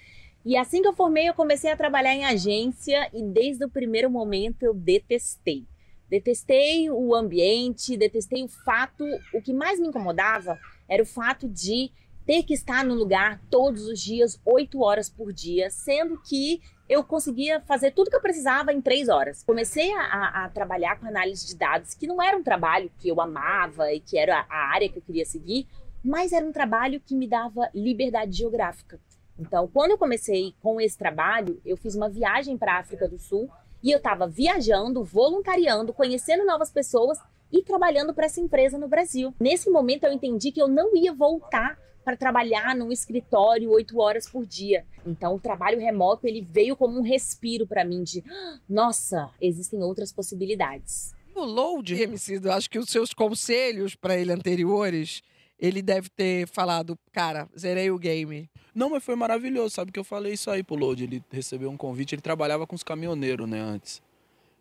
[0.44, 4.10] E assim que eu formei, eu comecei a trabalhar em agência e desde o primeiro
[4.10, 5.66] momento eu detestei.
[6.08, 11.90] Detestei o ambiente, detestei o fato, o que mais me incomodava era o fato de
[12.26, 17.02] ter que estar no lugar todos os dias, oito horas por dia, sendo que eu
[17.02, 19.42] conseguia fazer tudo que eu precisava em três horas.
[19.42, 23.20] Comecei a, a, trabalhar com análise de dados, que não era um trabalho que eu
[23.20, 25.66] amava e que era a área que eu queria seguir,
[26.04, 29.00] mas era um trabalho que me dava liberdade geográfica.
[29.38, 33.18] Então, quando eu comecei com esse trabalho, eu fiz uma viagem para a África do
[33.18, 33.50] Sul
[33.82, 37.18] e eu estava viajando, voluntariando, conhecendo novas pessoas
[37.50, 39.34] e trabalhando para essa empresa no Brasil.
[39.40, 44.28] Nesse momento, eu entendi que eu não ia voltar para trabalhar num escritório oito horas
[44.28, 44.84] por dia.
[45.06, 48.24] Então, o trabalho remoto ele veio como um respiro para mim de,
[48.68, 51.14] nossa, existem outras possibilidades.
[51.34, 55.22] O load, Remicido, acho que os seus conselhos para ele anteriores,
[55.62, 58.50] ele deve ter falado, cara, zerei o game.
[58.74, 61.76] Não, mas foi maravilhoso, sabe que eu falei isso aí pro Load, ele recebeu um
[61.76, 64.02] convite, ele trabalhava com os caminhoneiros, né, antes.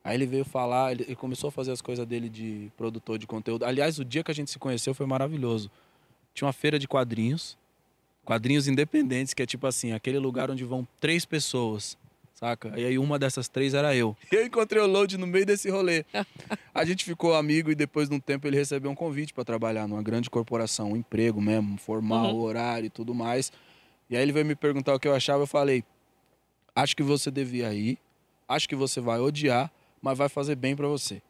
[0.04, 3.66] Aí ele veio falar, ele, começou a fazer as coisas dele de produtor de conteúdo.
[3.66, 5.72] Aliás, o dia que a gente se conheceu foi maravilhoso.
[6.36, 7.58] Tinha uma feira de quadrinhos,
[8.24, 11.98] quadrinhos independentes, que é tipo assim, aquele lugar onde vão três pessoas,
[12.42, 12.74] saca?
[12.76, 14.18] E aí uma dessas três era eu.
[14.32, 16.04] E eu encontrei o Load no meio desse rolê.
[16.74, 19.88] A gente ficou amigo e depois de um tempo ele recebeu um convite para trabalhar
[19.88, 22.42] numa grande corporação, um emprego mesmo, formal, Uhum.
[22.42, 23.52] horário e tudo mais.
[24.10, 25.84] E aí ele veio me perguntar o que eu achava, eu falei:
[26.76, 27.98] "Acho que você devia ir,
[28.48, 31.22] acho que você vai odiar, mas vai fazer bem para você.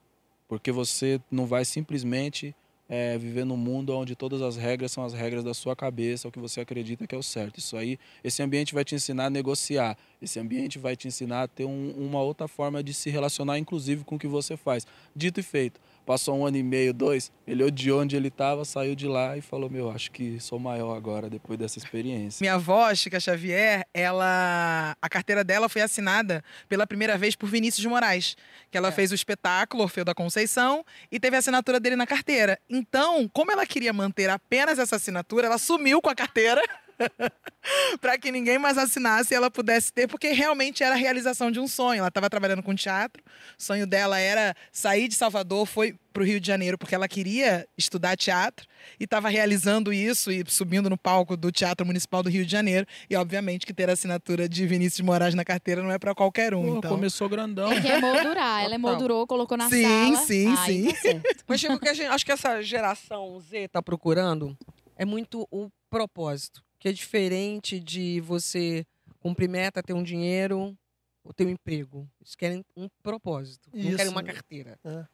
[0.47, 2.55] Porque você não vai simplesmente
[2.93, 6.31] é, viver num mundo onde todas as regras são as regras da sua cabeça, o
[6.31, 7.57] que você acredita que é o certo.
[7.57, 9.97] Isso aí, esse ambiente vai te ensinar a negociar.
[10.21, 14.03] Esse ambiente vai te ensinar a ter um- uma outra forma de se relacionar, inclusive
[14.03, 14.85] com o que você faz.
[15.15, 15.79] Dito e feito.
[16.11, 19.41] Passou um ano e meio, dois, ele odiou onde ele estava, saiu de lá e
[19.41, 22.43] falou: Meu, acho que sou maior agora depois dessa experiência.
[22.43, 24.93] Minha avó, Chica Xavier, ela.
[25.01, 28.35] A carteira dela foi assinada pela primeira vez por Vinícius de Moraes.
[28.69, 32.59] Que ela fez o espetáculo Orfeu da Conceição e teve a assinatura dele na carteira.
[32.69, 36.61] Então, como ela queria manter apenas essa assinatura, ela sumiu com a carteira.
[37.99, 41.59] para que ninguém mais assinasse e ela pudesse ter, porque realmente era a realização de
[41.59, 41.99] um sonho.
[41.99, 43.23] Ela estava trabalhando com teatro,
[43.57, 47.07] o sonho dela era sair de Salvador, foi para o Rio de Janeiro porque ela
[47.07, 48.67] queria estudar teatro
[48.99, 52.85] e estava realizando isso e subindo no palco do Teatro Municipal do Rio de Janeiro.
[53.09, 56.13] E obviamente que ter a assinatura de Vinícius de Moraes na carteira não é para
[56.13, 56.63] qualquer um.
[56.63, 56.91] Pô, então.
[56.91, 57.71] Começou grandão.
[57.71, 58.63] É que é moldurar.
[58.63, 58.73] Ela Total.
[58.73, 60.25] emoldurou, colocou na Sim, sala.
[60.25, 60.87] sim, Aí sim.
[60.89, 61.43] tá certo.
[61.47, 64.57] Mas Chico, o que a gente, acho que essa geração Z tá procurando
[64.95, 66.63] é muito o propósito.
[66.79, 68.83] Que é diferente de você
[69.19, 70.75] cumprir meta, ter um dinheiro
[71.23, 72.07] o teu emprego.
[72.19, 74.33] Eles querem um propósito, não querem uma Isso.
[74.33, 74.79] carteira.
[74.83, 75.05] É.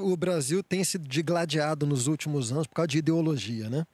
[0.00, 3.86] O Brasil tem se digladiado nos últimos anos por causa de ideologia, né?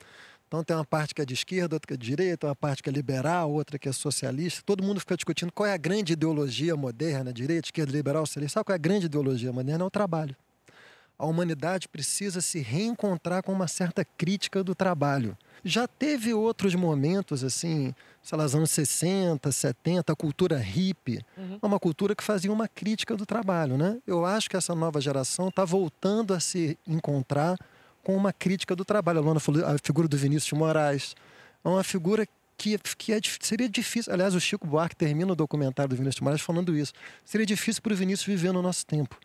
[0.46, 2.82] Então tem uma parte que é de esquerda, outra que é de direita, uma parte
[2.82, 4.62] que é liberal, outra que é socialista.
[4.66, 8.58] Todo mundo fica discutindo qual é a grande ideologia moderna, direita, esquerda, liberal, socialista.
[8.58, 9.84] Sabe qual é a grande ideologia moderna?
[9.84, 10.36] É o trabalho.
[11.22, 15.38] A humanidade precisa se reencontrar com uma certa crítica do trabalho.
[15.64, 21.58] Já teve outros momentos, assim, sei lá, os anos 60, 70, a cultura hippie, Uhum.
[21.62, 23.98] é uma cultura que fazia uma crítica do trabalho, né?
[24.04, 27.56] Eu acho que essa nova geração está voltando a se encontrar
[28.02, 29.20] com uma crítica do trabalho.
[29.20, 31.14] A Luana falou a figura do Vinícius de Moraes.
[31.64, 32.26] É uma figura
[32.58, 34.12] que, que é seria difícil.
[34.12, 36.92] Aliás, o Chico Buarque termina o documentário do Vinícius de Moraes falando isso.
[37.24, 39.16] Seria difícil para o Vinícius viver no nosso tempo.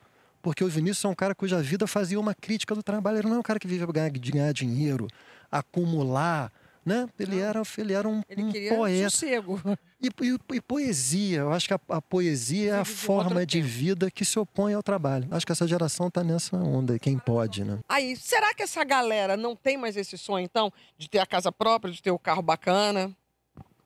[0.42, 3.20] Porque o Vinícius é um cara cuja vida fazia uma crítica do trabalho.
[3.20, 5.08] Ele não é um cara que vive para ganhar, de ganhar dinheiro,
[5.52, 6.52] acumular.
[6.86, 7.06] Né?
[7.20, 9.10] Ele, era, ele era um, Ele um poeta.
[9.10, 9.62] sossego.
[10.00, 13.58] E, e- e poesia, eu acho que a, a poesia é a um forma de
[13.58, 13.68] tempo.
[13.68, 15.28] vida que se opõe ao trabalho.
[15.32, 17.80] Acho que essa geração está nessa onda, aí, quem pode, né?
[17.90, 21.52] Aí, será que essa galera não tem mais esse sonho, então, de ter a casa
[21.52, 23.12] própria, de ter o carro bacana?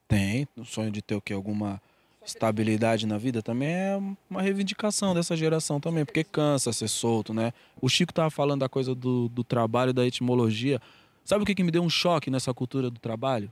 [0.06, 1.32] Tem, o sonho de ter o quê?
[1.32, 1.82] Alguma
[2.25, 7.51] estabilidade na vida também é uma reivindicação dessa geração também, porque cansa ser solto, né?
[7.81, 10.79] O Chico tava falando da coisa do, do trabalho, da etimologia.
[11.25, 13.51] Sabe o que, que me deu um choque nessa cultura do trabalho?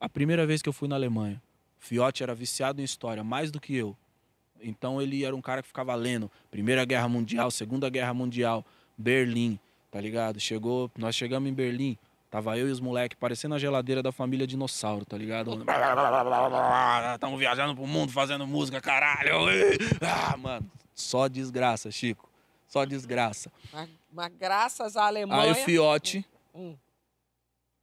[0.00, 1.40] A primeira vez que eu fui na Alemanha.
[1.78, 3.96] Fiote era viciado em história, mais do que eu.
[4.60, 8.64] Então ele era um cara que ficava lendo Primeira Guerra Mundial, Segunda Guerra Mundial,
[8.96, 9.58] Berlim,
[9.90, 10.40] tá ligado?
[10.40, 11.96] Chegou, nós chegamos em Berlim,
[12.30, 15.64] tava eu e os moleques parecendo a geladeira da família dinossauro, tá ligado?
[17.14, 19.32] Estamos viajando pro mundo fazendo música, caralho.
[20.00, 22.28] Ah, mano, só desgraça, Chico.
[22.66, 23.50] Só desgraça.
[23.72, 25.42] Mas, mas graças à Alemanha...
[25.42, 26.76] Aí o Fiote, Hum.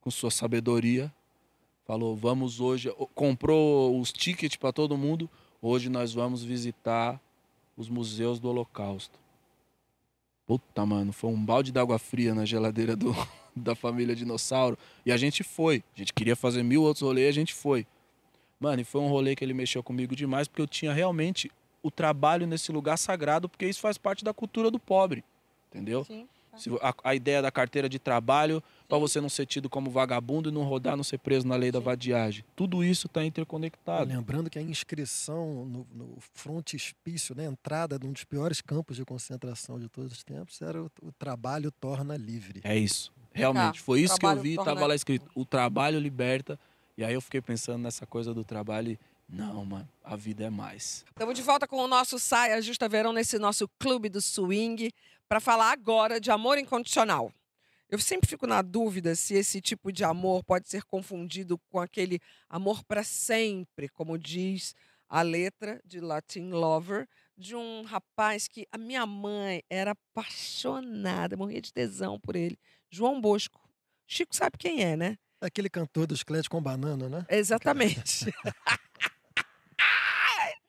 [0.01, 1.11] com sua sabedoria,
[1.85, 2.91] falou: vamos hoje.
[3.15, 5.29] Comprou os tickets para todo mundo.
[5.61, 7.19] Hoje nós vamos visitar
[7.75, 9.17] os museus do Holocausto.
[10.45, 13.15] Puta, mano, foi um balde d'água fria na geladeira do,
[13.55, 14.77] da família Dinossauro.
[15.05, 15.83] E a gente foi.
[15.95, 17.85] A gente queria fazer mil outros rolês e a gente foi.
[18.59, 21.51] Mano, e foi um rolê que ele mexeu comigo demais, porque eu tinha realmente
[21.83, 25.23] o trabalho nesse lugar sagrado, porque isso faz parte da cultura do pobre.
[25.69, 26.03] Entendeu?
[26.05, 26.27] Sim.
[26.57, 29.91] Se vo- a, a ideia da carteira de trabalho para você não ser tido como
[29.91, 32.45] vagabundo e não rodar, não ser preso na lei da vadiagem.
[32.55, 34.07] Tudo isso está interconectado.
[34.09, 39.03] Lembrando que a inscrição no, no frontispício, né, entrada de um dos piores campos de
[39.03, 42.61] concentração de todos os tempos, era o, o trabalho torna livre.
[42.63, 43.11] É isso.
[43.35, 43.81] Realmente.
[43.81, 45.29] Foi isso que eu vi, torna- tava lá escrito.
[45.35, 46.59] O trabalho liberta.
[46.97, 48.99] E aí eu fiquei pensando nessa coisa do trabalho e.
[49.27, 51.03] Não, mano, a vida é mais.
[51.09, 54.91] Estamos de volta com o nosso Saia Justa Verão nesse nosso clube do swing
[55.27, 57.33] para falar agora de amor incondicional.
[57.89, 62.19] Eu sempre fico na dúvida se esse tipo de amor pode ser confundido com aquele
[62.47, 64.75] amor para sempre, como diz
[65.09, 71.61] a letra de Latin Lover, de um rapaz que a minha mãe era apaixonada, morria
[71.61, 72.57] de tesão por ele,
[72.95, 73.59] João Bosco.
[74.07, 75.17] Chico sabe quem é, né?
[75.41, 77.25] Aquele cantor dos Clétis com banana, né?
[77.29, 78.25] Exatamente.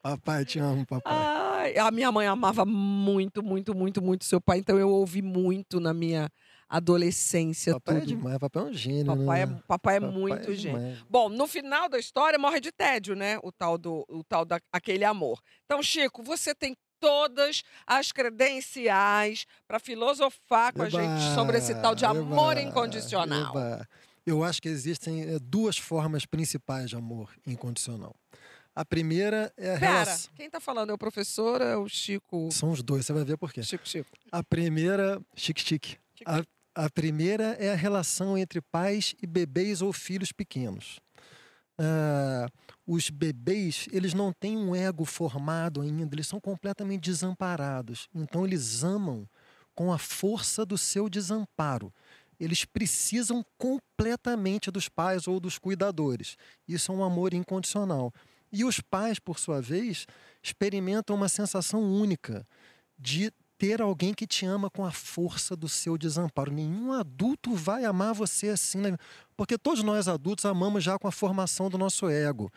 [0.03, 1.12] Papai, te amo, papai.
[1.12, 5.81] Ai, a minha mãe amava muito, muito, muito, muito seu pai, então eu ouvi muito
[5.81, 6.31] na minha
[6.69, 8.09] adolescência papai é tudo.
[8.09, 9.62] demais, papai é um gênio, Papai é, né?
[9.67, 10.79] papai é Papai muito é gênio.
[10.79, 11.05] demais.
[11.11, 13.39] Bom, no final da história morre de tédio, né?
[13.43, 15.41] O tal do o tal da aquele amor.
[15.65, 21.95] Então, Chico, você tem todas as credenciais para filosofar com a gente sobre esse tal
[21.95, 23.51] de amor Eba, incondicional.
[23.51, 23.88] eba.
[24.27, 28.16] Eu acho que existem eh, duas formas principais de amor incondicional.
[28.75, 30.31] A primeira é a Pera, relação.
[30.35, 32.49] quem tá falando é o professor ou é o Chico?
[32.51, 33.62] São os dois, você vai ver por quê.
[33.62, 34.11] Chico, Chico.
[34.33, 35.97] A primeira, chique-chique.
[36.27, 36.42] A,
[36.75, 40.99] a primeira é a relação entre pais e bebês ou filhos pequenos.
[41.79, 42.49] Ah,
[42.87, 48.09] os bebês, eles não têm um ego formado ainda, eles são completamente desamparados.
[48.14, 49.29] Então, eles amam
[49.75, 51.92] com a força do seu desamparo.
[52.38, 56.37] Eles precisam completamente dos pais ou dos cuidadores.
[56.68, 58.12] Isso é um amor incondicional.
[58.53, 60.07] E os pais, por sua vez,
[60.42, 62.46] experimentam uma sensação única
[62.99, 66.53] de ter alguém que te ama com a força do seu desamparo.
[66.53, 68.97] Nenhum adulto vai amar você assim, né?
[69.37, 72.51] porque todos nós adultos amamos já com a formação do nosso ego.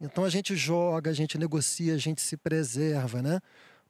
[0.00, 3.40] Então a gente joga, a gente negocia, a gente se preserva, né?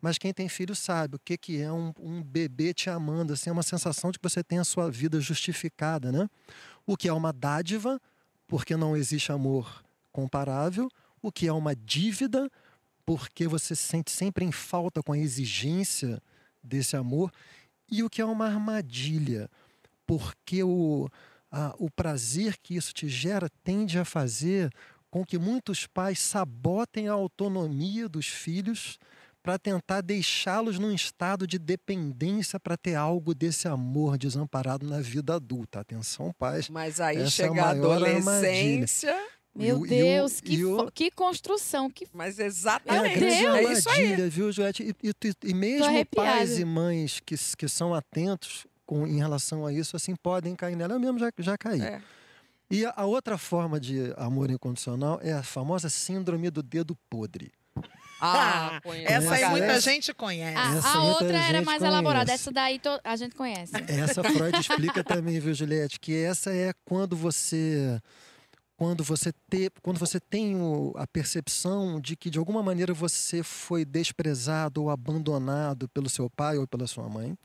[0.01, 3.51] Mas quem tem filho sabe o que, que é um, um bebê te amando, assim,
[3.51, 6.29] é uma sensação de que você tem a sua vida justificada, né?
[6.87, 8.01] O que é uma dádiva,
[8.47, 10.89] porque não existe amor comparável,
[11.21, 12.49] o que é uma dívida,
[13.05, 16.23] porque você se sente sempre em falta com a exigência
[16.67, 17.31] desse amor,
[17.91, 19.49] e o que é uma armadilha,
[20.07, 21.09] porque o,
[21.51, 24.71] a- o prazer que isso te gera tende a fazer
[25.11, 28.99] com que muitos pais sabotem a autonomia dos filhos
[29.43, 35.37] para tentar deixá-los num estado de dependência para ter algo desse amor desamparado na vida
[35.37, 35.79] adulta.
[35.79, 36.69] Atenção, pais.
[36.69, 39.15] Mas aí Essa é a chega a maior adolescência.
[39.15, 43.25] E Meu o- e o- Deus, e que, o- que construção, que Mas É exatamente.
[43.25, 44.03] É isso aí.
[44.05, 44.83] armadilha, viu, Juliette?
[45.03, 49.73] E, e- e mesmo pais e mães que, que são atentos com, em relação a
[49.73, 50.95] isso, assim, podem cair nela.
[50.95, 51.81] Eu mesmo já, já caí.
[51.81, 52.01] É.
[52.71, 57.51] E a, a outra forma de amor incondicional é a famosa síndrome do dedo podre.
[58.21, 60.57] Ah, põe Essa aí muita é- gente conhece.
[60.57, 62.25] a, Essa a outra era mais elaborada.
[62.27, 62.43] conhece.
[62.45, 63.73] Essa daí to- a gente conhece.
[63.89, 66.01] Essa Freud explica também, viu, Juliette?
[66.01, 68.01] Que essa é quando você
[68.77, 73.43] quando você, te, quando você tem o- a percepção de que de alguma maneira você
[73.43, 77.37] foi desprezado ou abandonado pelo seu pai ou pela sua mãe,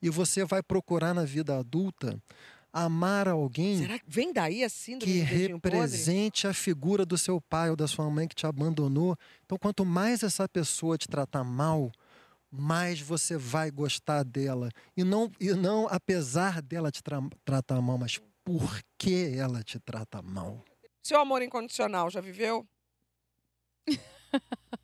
[0.00, 2.16] e você vai procurar na vida adulta
[2.72, 5.78] amar alguém Será que vem daí a síndrome que dedinho podre?
[5.80, 9.16] represente a figura do seu pai ou da sua mãe que te abandonou.
[9.44, 11.90] Então, quanto mais essa pessoa te tratar mal,
[12.50, 14.68] mais você vai gostar dela.
[14.96, 19.78] E não, e não apesar dela te tra- tratar mal, mas por que ela te
[19.80, 20.62] trata mal.
[21.06, 22.66] Seu amor incondicional, já viveu?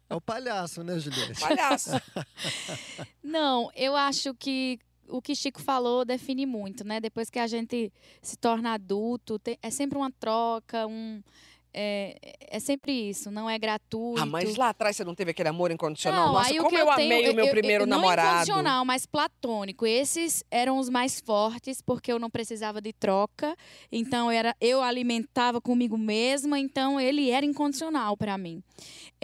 [0.09, 1.41] É o palhaço, né, Juliette?
[1.41, 1.91] Palhaço.
[3.21, 7.01] Não, eu acho que o que Chico falou define muito, né?
[7.01, 11.21] Depois que a gente se torna adulto, tem- é sempre uma troca, um.
[11.75, 12.17] É,
[12.51, 14.21] é sempre isso, não é gratuito.
[14.21, 16.27] ah, mas lá atrás você não teve aquele amor incondicional?
[16.27, 17.97] Não, Nossa, aí como que eu, eu tenho, amei o meu eu- primeiro eu- não
[17.97, 18.29] namorado.
[18.29, 19.87] incondicional, mas platônico.
[19.87, 23.57] Esses eram os mais fortes, porque eu não precisava de troca.
[23.91, 28.63] Então, era eu alimentava comigo mesma, então ele era incondicional para mim.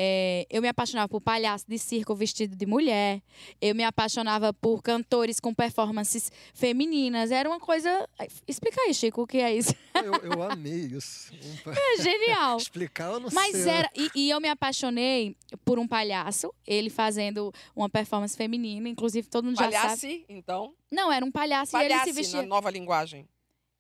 [0.01, 3.21] É, eu me apaixonava por palhaço de circo vestido de mulher.
[3.61, 7.33] Eu me apaixonava por cantores com performances femininas.
[7.33, 8.09] Era uma coisa...
[8.47, 9.75] Explica aí, Chico, o que é isso.
[9.95, 11.33] Eu, eu amei isso.
[11.67, 12.59] É genial.
[12.59, 13.69] Explicar eu não Mas sei.
[13.69, 13.91] era.
[13.95, 19.47] E, e eu me apaixonei por um palhaço, ele fazendo uma performance feminina, inclusive todo
[19.47, 20.25] mundo já sabe.
[20.29, 20.75] Então.
[20.93, 22.43] Não, era um palhaço e ele se vestia.
[22.43, 23.29] na nova linguagem.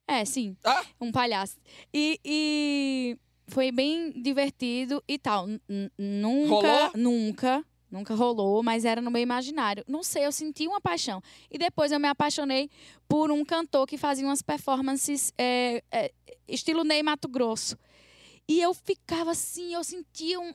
[0.08, 0.56] É, sim.
[0.64, 0.84] Ah!
[1.00, 1.58] Um palhaço.
[1.94, 5.48] E, e foi bem divertido e tal.
[5.48, 5.60] N-
[5.98, 6.90] Nunca, Rolou?
[6.94, 9.84] nunca, nunca rolou, mas era no meu imaginário.
[9.88, 11.20] Não sei, eu senti uma paixão.
[11.50, 12.70] E depois eu me apaixonei
[13.08, 16.12] por um cantor que fazia umas performances é, é,
[16.46, 17.76] estilo Ney Mato Grosso.
[18.46, 20.52] E eu ficava assim, eu sentia um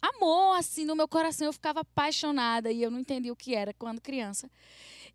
[0.00, 3.72] amor assim no meu coração, eu ficava apaixonada e eu não entendi o que era
[3.74, 4.50] quando criança.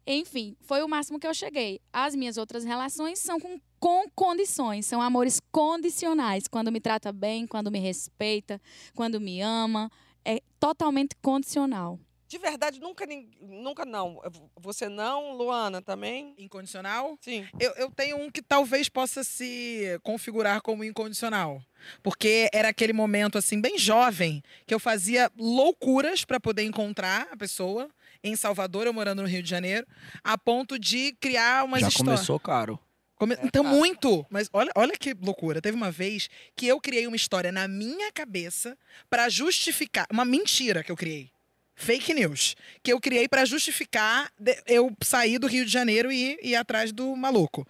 [0.08, 1.82] Enfim, foi o máximo que eu cheguei.
[1.91, 6.48] As minhas outras relações são com, com condições, são amores condicionais.
[6.48, 8.62] Quando me trata bem, quando me respeita,
[8.93, 9.91] quando me ama.
[10.24, 12.00] É totalmente condicional.
[12.36, 13.06] De verdade, nunca,
[13.39, 14.21] nunca não.
[14.58, 16.34] Você não, Luana, também?
[16.38, 17.17] Incondicional?
[17.21, 17.48] Sim.
[17.58, 21.63] Eu, eu tenho um que talvez possa se configurar como incondicional.
[22.04, 27.38] Porque era aquele momento, assim, bem jovem, que eu fazia loucuras para poder encontrar a
[27.38, 27.89] pessoa
[28.21, 29.88] em Salvador, eu morando no Rio de Janeiro,
[30.21, 32.15] a ponto de criar umas Já histórias.
[32.17, 32.78] começou caro.
[33.15, 33.69] Come- É, Então, tá.
[33.69, 34.26] muito.
[34.30, 35.62] Mas olha, olha que loucura.
[35.62, 38.78] Teve uma vez que eu criei uma história na minha cabeça
[39.10, 40.06] para justificar.
[40.12, 41.30] Uma mentira que eu criei.
[41.76, 42.56] Fake news.
[42.82, 44.32] Que eu criei para justificar
[44.66, 47.68] eu sair do Rio de Janeiro e ir atrás do maluco.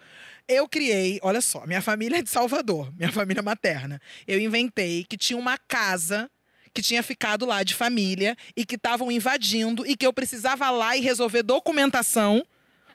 [0.47, 3.99] Eu criei, olha só, minha família é de Salvador, minha família materna.
[4.27, 6.29] Eu inventei que tinha uma casa
[6.71, 10.95] que tinha ficado lá de família e que estavam invadindo e que eu precisava lá
[10.95, 12.45] e resolver documentação.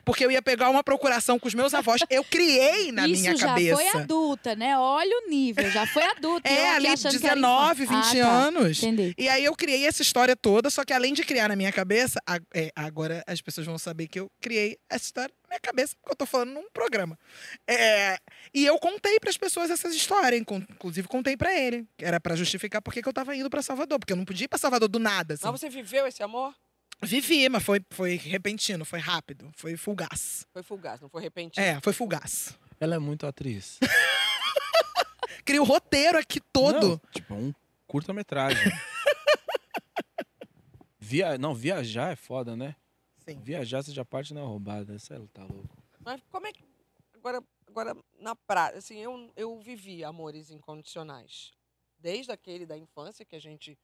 [0.03, 2.01] Porque eu ia pegar uma procuração com os meus avós.
[2.09, 3.75] Eu criei na Isso minha já cabeça.
[3.75, 4.77] foi adulta, né?
[4.77, 6.49] Olha o nível, já foi adulta.
[6.49, 8.25] É, ali achando que era 19, 20 infância.
[8.25, 8.33] Ah, tá.
[8.33, 8.83] anos.
[8.83, 9.13] Entendi.
[9.17, 12.19] E aí eu criei essa história toda, só que além de criar na minha cabeça,
[12.53, 16.11] é, agora as pessoas vão saber que eu criei essa história na minha cabeça, porque
[16.11, 17.17] eu tô falando num programa.
[17.67, 18.17] É,
[18.53, 21.85] e eu contei pras pessoas essas histórias, inclu- inclusive contei pra ele.
[21.97, 24.45] que Era pra justificar por que eu tava indo pra Salvador, porque eu não podia
[24.45, 25.33] ir pra Salvador do nada.
[25.35, 25.43] Assim.
[25.45, 26.53] Mas você viveu esse amor?
[27.03, 30.45] Vivi, mas foi, foi repentino, foi rápido, foi fugaz.
[30.53, 31.65] Foi fugaz, não foi repentino.
[31.65, 32.57] É, foi fugaz.
[32.79, 33.79] Ela é muito atriz.
[35.43, 36.89] Criei o roteiro aqui todo.
[36.89, 37.53] Não, tipo, um
[37.87, 38.61] curta-metragem.
[40.99, 41.37] Via...
[41.37, 42.75] Não, viajar é foda, né?
[43.27, 43.39] Sim.
[43.41, 44.97] Viajar você já parte na roubada.
[44.97, 45.77] Você tá louco.
[45.99, 46.63] Mas como é que.
[47.15, 51.51] Agora, agora na prática, assim, eu, eu vivi amores incondicionais.
[51.99, 53.77] Desde aquele da infância, que a gente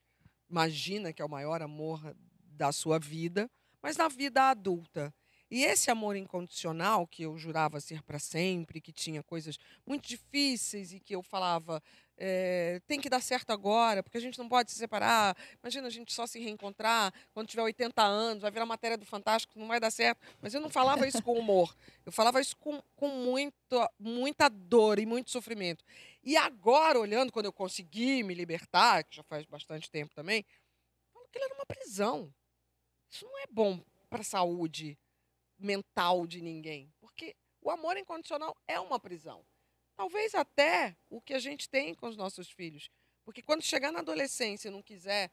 [0.49, 2.15] imagina que é o maior amor
[2.57, 3.49] da sua vida,
[3.81, 5.13] mas na vida adulta.
[5.49, 10.91] E esse amor incondicional, que eu jurava ser para sempre, que tinha coisas muito difíceis
[10.91, 11.81] e que eu falava,
[12.17, 15.37] é, tem que dar certo agora, porque a gente não pode se separar.
[15.63, 19.57] Imagina a gente só se reencontrar quando tiver 80 anos, vai virar matéria do Fantástico,
[19.57, 20.19] não vai dar certo.
[20.41, 21.73] Mas eu não falava isso com humor.
[22.05, 25.85] Eu falava isso com, com muito, muita dor e muito sofrimento.
[26.21, 30.43] E agora, olhando, quando eu consegui me libertar, que já faz bastante tempo também,
[31.13, 32.33] falo que ele era uma prisão.
[33.09, 34.97] Isso não é bom para a saúde
[35.57, 36.91] mental de ninguém.
[36.99, 39.45] Porque o amor incondicional é uma prisão.
[39.95, 42.89] Talvez até o que a gente tem com os nossos filhos.
[43.25, 45.31] Porque quando chegar na adolescência e não quiser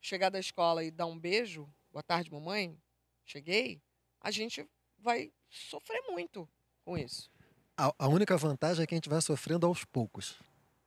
[0.00, 2.80] chegar da escola e dar um beijo, boa tarde, mamãe,
[3.24, 3.82] cheguei,
[4.20, 4.66] a gente
[4.98, 6.48] vai sofrer muito
[6.84, 7.30] com isso.
[7.76, 10.36] A, a única vantagem é que a gente vai sofrendo aos poucos.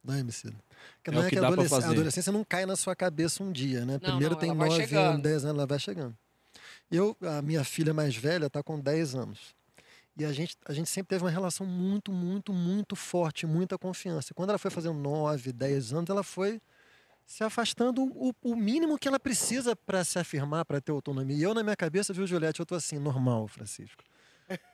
[0.03, 0.55] Não é, Emicida?
[0.97, 1.93] Porque É não o é que que a dá pra adolescência, a fazer.
[1.93, 3.93] adolescência não cai na sua cabeça um dia, né?
[3.93, 5.09] Não, Primeiro não, tem ela vai 9 chegando.
[5.11, 6.17] anos, 10 anos, ela vai chegando.
[6.89, 9.39] Eu, a minha filha mais velha está com 10 anos.
[10.17, 14.33] E a gente, a gente sempre teve uma relação muito, muito, muito forte, muita confiança.
[14.33, 16.61] Quando ela foi fazendo 9, 10 anos, ela foi
[17.25, 21.37] se afastando o, o mínimo que ela precisa para se afirmar, para ter autonomia.
[21.37, 24.03] E eu, na minha cabeça, viu, Juliette, eu tô assim, normal, Francisco.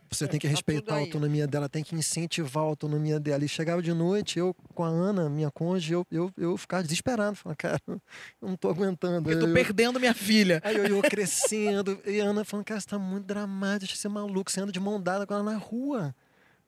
[0.09, 3.43] Você tem que Tá respeitar a autonomia dela, tem que incentivar a autonomia dela.
[3.43, 7.36] E chegava de noite, eu com a Ana, minha cônjuge, eu, eu, eu ficava desesperado.
[7.36, 7.99] Falava, cara, eu
[8.41, 9.30] não tô aguentando.
[9.30, 10.61] Eu tô eu, perdendo minha filha.
[10.63, 14.07] Aí eu, eu crescendo, e a Ana falando, cara, você tá muito dramático, de ser
[14.07, 16.15] maluco, você anda de mão dada com ela na rua.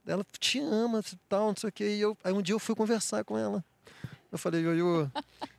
[0.06, 1.96] Ela te ama e tal, não sei o quê.
[1.96, 3.64] E eu, aí um dia eu fui conversar com ela.
[4.32, 5.08] Eu falei, Ioiô,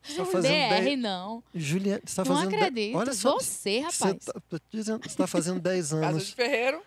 [0.03, 0.99] você tá fazendo DR 10...
[0.99, 1.43] não.
[1.53, 2.51] Juliette, você tá Não fazendo...
[2.51, 2.97] dez- acredito.
[2.97, 3.97] Olha só, Você, rapaz.
[3.99, 4.09] você
[4.49, 6.27] tá, dizendo, você tá fazendo 10 Casa anos.
[6.27, 6.81] de Ferreiro,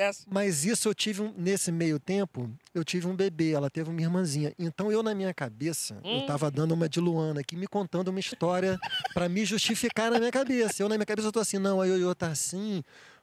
[0.00, 0.26] essa?
[0.30, 4.00] Mas isso eu tive, um, nesse meio tempo, eu tive um bebê, ela teve uma
[4.00, 4.52] irmãzinha.
[4.58, 6.26] Então eu, na minha cabeça, eu Hum.
[6.26, 8.78] tava dando uma de Luana aqui, me contando uma história
[9.14, 10.82] pra me justificar na minha cabeça.
[10.82, 12.82] Eu, na minha cabeça, eu tô assim, não, a Ioiô tá assim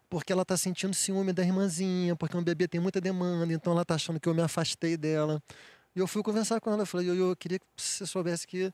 [0.09, 3.83] porque ela tá sentindo ciúme da irmãzinha, porque um bebê tem muita demanda, então ela
[3.83, 5.41] tá achando que eu me afastei dela.
[5.95, 8.71] E eu fui conversar com ela, eu falei, Ioiô, eu queria que você soubesse que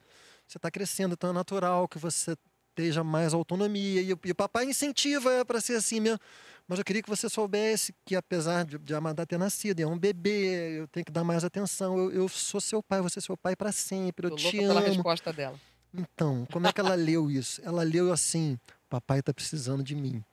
[0.48, 2.36] você tá crescendo, então é natural que você
[2.74, 4.02] esteja mais autonomia.
[4.02, 6.20] E, o- e o papai incentiva para ser assim mesmo.
[6.68, 9.98] Mas eu queria que você soubesse que, apesar de, de Amadá ter nascido, é um
[9.98, 11.98] bebê, eu tenho que dar mais atenção.
[11.98, 14.28] Eu, eu sou seu pai, você é seu pai para sempre.
[14.28, 14.90] Eu Tô te louca pela amo.
[14.90, 15.60] resposta dela.
[15.94, 17.62] Então, como é que ela leu isso?
[17.64, 18.58] Ela leu assim:
[18.90, 20.24] papai está precisando de mim.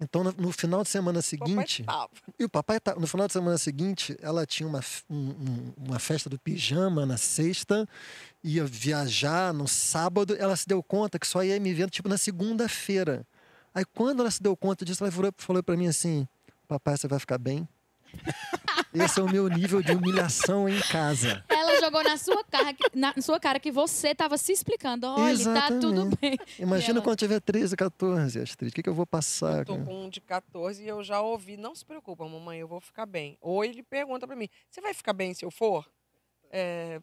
[0.00, 1.82] Então, no, final de semana seguinte.
[1.82, 2.08] tava.
[2.38, 4.80] E o papai tá, no final de semana seguinte, ela tinha uma,
[5.10, 7.88] um- um- uma festa do pijama na sexta,
[8.42, 12.16] ia viajar no sábado, ela se deu conta que só ia me ver tipo na
[12.16, 13.26] segunda-feira.
[13.74, 16.26] Aí quando ela se deu conta disso, ela falou, falou para mim assim:
[16.68, 17.68] "Papai, você vai ficar bem?"
[18.94, 21.44] Esse é o meu nível de humilhação em casa.
[21.48, 25.06] Ela jogou na sua cara, que- na sua cara que você tava se explicando.
[25.06, 26.18] Olha, tá tudo Exatamente.
[26.20, 26.38] bem.
[26.58, 29.64] Imagina ela- quando tiver 13, 14, Astrid, o que, que eu vou passar?
[29.64, 29.84] Tô cara?
[29.86, 33.06] com um de 14 e eu já ouvi, não se preocupa, mamãe, eu vou ficar
[33.06, 33.36] bem.
[33.40, 35.86] Ou ele pergunta pra mim, você vai ficar bem se eu for?
[36.50, 37.00] É,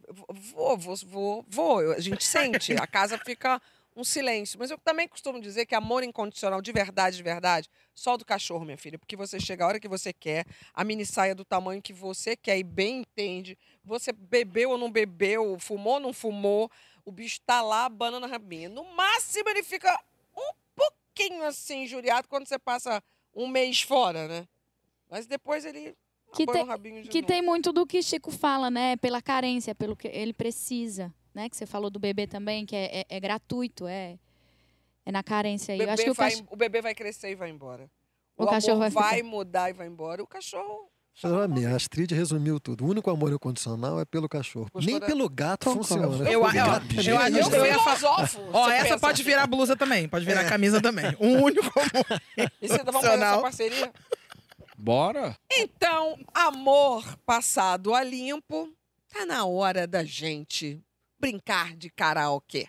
[0.53, 1.81] vou, vou, vou, vou.
[1.81, 3.61] Eu- A gente sente, a casa fica
[3.95, 4.59] um silêncio.
[4.59, 8.25] Mas eu também costumo dizer que amor incondicional, de verdade, de verdade, só o do
[8.25, 8.99] cachorro, minha filha.
[8.99, 12.35] Porque você chega a hora que você quer, a mini saia do tamanho que você
[12.35, 13.57] quer e bem entende.
[13.83, 16.69] Você bebeu ou não bebeu, fumou ou não fumou,
[17.05, 18.67] o bicho tá lá, banana rabinha.
[18.67, 19.97] No máximo ele fica
[20.35, 23.01] um pouquinho assim, injuriado, quando você passa
[23.33, 24.47] um mês fora, né?
[25.09, 25.95] Mas depois ele
[26.33, 28.97] Que tem- o rabinho de Que tem muito do que Chico fala, né?
[28.97, 31.13] Pela carência, pelo que ele precisa.
[31.35, 31.49] Né?
[31.49, 34.17] Que você falou do bebê também, que é, é- é gratuito, é,
[35.05, 35.79] é na carência aí.
[35.81, 36.47] O Eu acho bebê, que o vai, cachorro.
[36.49, 37.89] o bebê vai crescer e vai embora.
[38.37, 40.23] O O, cachorro amor vai vai, mudar e vai embora.
[40.23, 40.89] O cachorro.
[41.49, 42.83] Minha, a Astrid resumiu tudo.
[42.85, 44.67] O único amor incondicional é pelo cachorro.
[44.73, 46.03] Gostou Nem pelo gato funciona.
[46.29, 47.55] Eu- eu- gato eu- eu- isso.
[47.55, 48.29] eu- eu ia falar-.
[48.51, 48.99] Ó, essa pensa.
[48.99, 51.05] pode virar blusa também, pode virar camisa também.
[51.17, 52.21] O único amor
[52.61, 53.93] E você vamos fazer essa parceria?
[54.77, 55.37] Bora?
[55.51, 58.69] Então, amor passado a limpo,
[59.13, 60.81] tá na hora da gente
[61.25, 62.67] brincar de karaokê.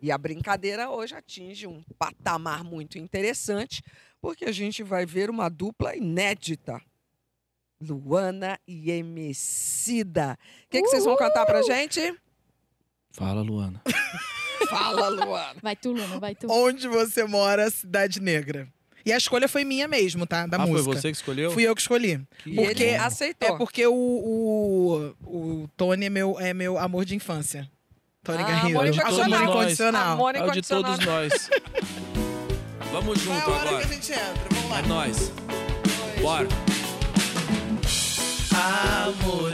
[0.00, 3.82] E a brincadeira hoje atinge um patamar muito interessante,
[4.22, 6.80] porque a gente vai ver uma dupla inédita.
[7.78, 10.38] Luana e Emicida.
[10.64, 12.00] O que, que vocês vão cantar pra gente?
[13.10, 13.82] Fala, Luana.
[14.70, 15.60] Fala, Luana.
[15.62, 16.46] Vai tu, Luna, vai tu.
[16.50, 18.66] Onde você mora, Cidade Negra.
[19.04, 20.46] E a escolha foi minha mesmo, tá?
[20.46, 20.84] Da ah, música.
[20.84, 21.50] foi você que escolheu?
[21.50, 22.26] Fui eu que escolhi.
[22.38, 23.54] Que E Porque- ele aceitou.
[23.54, 27.70] É porque o, o, o Tony é meu, é meu amor de infância.
[28.24, 28.78] Tony Ah, Garrido.
[28.78, 29.42] amor incondicional.
[29.42, 30.12] Amor incondicional.
[30.12, 30.82] Amor É o de incondicional.
[30.92, 31.50] todos nós.
[32.92, 33.86] Vamos é junto a hora agora.
[33.86, 34.48] que a gente entra?
[34.50, 34.78] Vamos lá.
[34.78, 35.32] É nós.
[36.22, 36.48] Bora.
[38.54, 39.52] Amor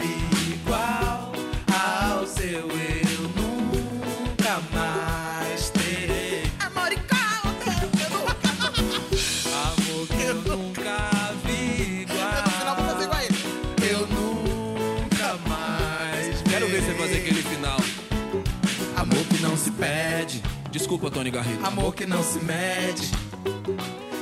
[21.00, 21.66] Desculpa, Garrido.
[21.66, 23.10] Amor que não se mede,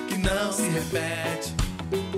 [0.08, 1.52] que não se repete.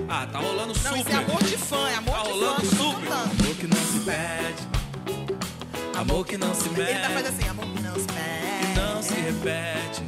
[0.07, 0.97] Ah, tá rolando Não, super.
[0.99, 2.33] isso é amor de fã, é amor Tá de fã.
[2.35, 3.07] rolando que eu tô super.
[3.11, 7.65] Amor que não se pede, amor que não se Ele tá mede, fazendo assim, amor
[7.65, 8.79] que não se que pede.
[8.79, 10.03] não se repete.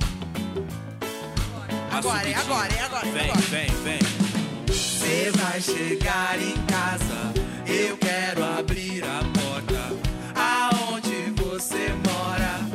[1.91, 3.41] Agora, é agora, é agora, é Vem, agora.
[3.41, 3.99] vem, vem.
[4.68, 7.34] Você vai chegar em casa,
[7.66, 9.93] eu quero abrir a porta.
[10.36, 12.72] Aonde você mora?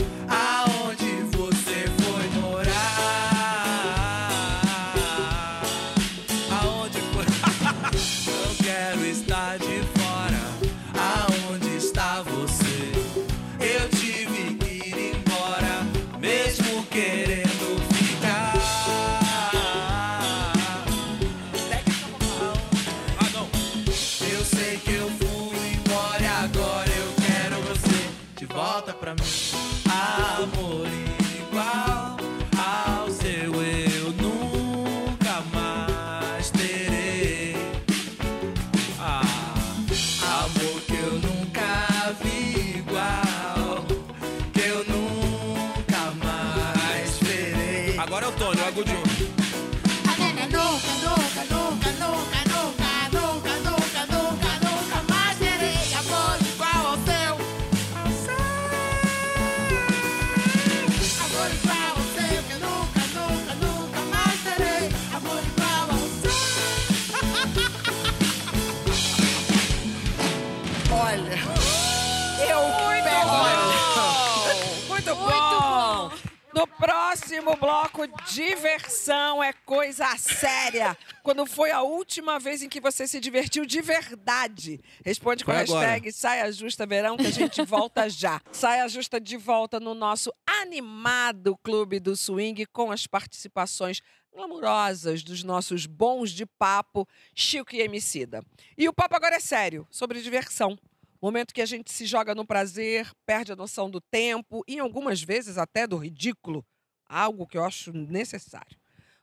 [77.49, 80.96] Próximo bloco, diversão é coisa séria.
[81.22, 84.80] Quando foi a última vez em que você se divertiu de verdade?
[85.05, 88.40] Responde com a hashtag Saia Justa Verão que a gente volta já.
[88.53, 94.03] Saia Justa de volta no nosso animado Clube do Swing com as participações
[94.34, 98.44] glamurosas dos nossos bons de papo, Chico e Emicida.
[98.76, 100.78] E o papo agora é sério, sobre diversão.
[101.20, 105.20] Momento que a gente se joga no prazer, perde a noção do tempo e algumas
[105.20, 106.64] vezes até do ridículo,
[107.09, 108.79] algo que eu acho necessário.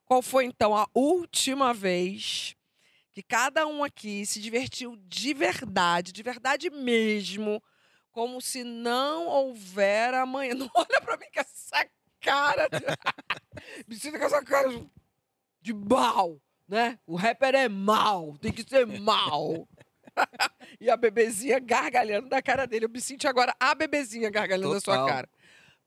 [0.05, 2.55] Qual foi então a última vez
[3.13, 7.61] que cada um aqui se divertiu de verdade, de verdade mesmo,
[8.11, 10.53] como se não houver amanhã?
[10.55, 11.85] Não olha pra mim com essa
[12.21, 12.67] cara.
[13.87, 14.69] Me sinta com essa cara
[15.61, 16.99] de mal, né?
[17.05, 19.67] O rapper é mal, tem que ser mal.
[20.79, 22.85] e a bebezinha gargalhando da cara dele.
[22.85, 25.07] Eu me senti agora a bebezinha gargalhando da sua Total.
[25.07, 25.29] cara.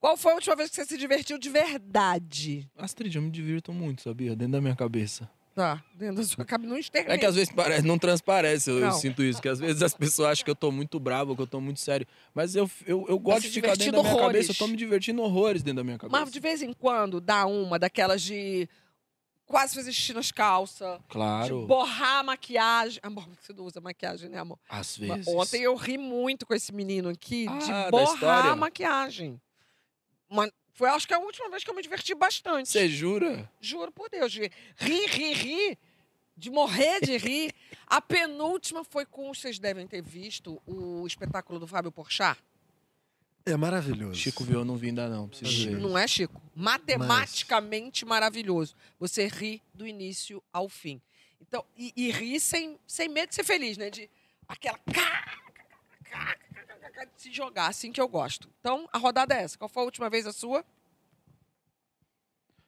[0.01, 2.71] Qual foi a última vez que você se divertiu de verdade?
[2.77, 4.37] Astrid, eu me divirto muito, sabia?
[4.37, 5.29] Dentro da minha cabeça.
[5.55, 7.13] Tá, dentro da sua cabeça, não externa.
[7.15, 8.93] É que às vezes parece, não transparece, eu, eu Não.
[8.93, 9.43] sinto isso.
[9.43, 11.81] Que às vezes as pessoas acham que eu tô muito bravo, que eu tô muito
[11.81, 12.07] sério.
[12.33, 14.27] Mas eu, eu, eu gosto se de ficar dentro da minha horrores.
[14.47, 14.53] cabeça.
[14.53, 16.21] Eu tô me divertindo horrores dentro da minha cabeça.
[16.21, 18.69] Mas de vez em quando dá uma daquelas de
[19.47, 21.01] quase fazer xixi nas calças.
[21.09, 21.63] Claro.
[21.63, 23.01] De borrar a maquiagem.
[23.03, 24.61] Amor, você não usa maquiagem, né, amor?
[24.69, 25.27] Às vezes.
[25.27, 29.41] Ontem eu ri muito com esse menino aqui Ah, de borrar a maquiagem.
[30.29, 32.69] Mas foi, acho que a última vez que eu me diverti bastante.
[32.69, 33.51] Você jura?
[33.61, 34.31] Juro por Deus.
[34.31, 35.79] De rir, rir, rir.
[36.37, 37.53] De morrer de rir.
[37.87, 42.39] a penúltima foi com, vocês devem ter visto, o espetáculo do Fábio Porchat.
[43.45, 44.15] É maravilhoso.
[44.15, 45.27] Chico viu, eu não vi ainda não.
[45.27, 45.79] Preciso ver.
[45.79, 46.41] Não é, Chico?
[46.55, 48.77] Matematicamente maravilhoso.
[49.01, 51.01] Você ri do início ao fim.
[51.41, 53.91] Então, e, e ri sem, sem medo de ser feliz, né?
[53.91, 54.09] De
[54.47, 54.79] aquela.
[56.91, 58.49] De se jogar, assim que eu gosto.
[58.61, 59.57] Então, a rodada é essa.
[59.59, 60.65] Qual foi a última vez a sua?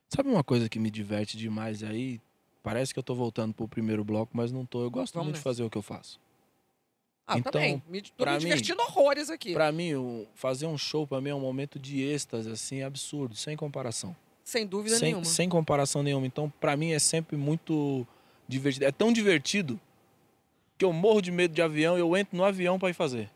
[0.09, 2.21] Sabe uma coisa que me diverte demais aí?
[2.63, 4.83] Parece que eu tô voltando pro primeiro bloco, mas não tô.
[4.83, 5.45] Eu gosto Vamos muito de nessa.
[5.45, 6.21] fazer o que eu faço.
[7.27, 7.83] Ah, Então, também.
[7.89, 9.53] Me, tô me mim- divertindo horrores aqui.
[9.53, 13.57] Pra mim, fazer um show pra mim é um momento de êxtase, assim, absurdo, sem
[13.57, 14.15] comparação.
[14.45, 15.25] Sem dúvida sem, nenhuma.
[15.25, 16.27] sem comparação nenhuma.
[16.27, 18.05] Então, pra mim, é sempre muito
[18.49, 18.85] divertido.
[18.85, 19.81] É tão divertido
[20.77, 23.31] que eu morro de medo de avião e eu entro no avião pra ir fazer.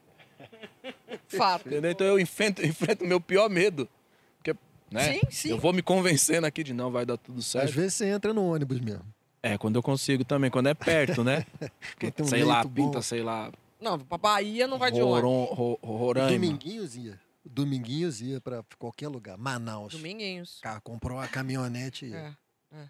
[1.28, 1.68] Fato.
[1.68, 1.90] Entendeu?
[1.90, 3.88] Então eu enfrento, enfrento o meu pior medo.
[4.36, 4.56] Porque,
[4.90, 5.14] né?
[5.14, 5.48] Sim, sim.
[5.50, 7.64] Eu vou me convencendo aqui de não, vai dar tudo certo.
[7.68, 9.04] Às vezes você entra no ônibus mesmo.
[9.42, 11.44] É, quando eu consigo também, quando é perto, né?
[11.90, 12.70] Porque, Tem um sei lá, bom.
[12.70, 13.52] pinta, sei lá.
[13.80, 15.20] Não, pra Bahia não vai de ônibus.
[15.22, 16.30] Roron, Ro- Roraima.
[16.30, 17.20] Dominguinhos ia.
[17.44, 19.36] Dominguinhos ia pra qualquer lugar.
[19.36, 19.92] Manaus.
[19.92, 20.60] Dominguinhos.
[20.62, 22.16] Cara, comprou uma caminhonete e ia.
[22.16, 22.32] É.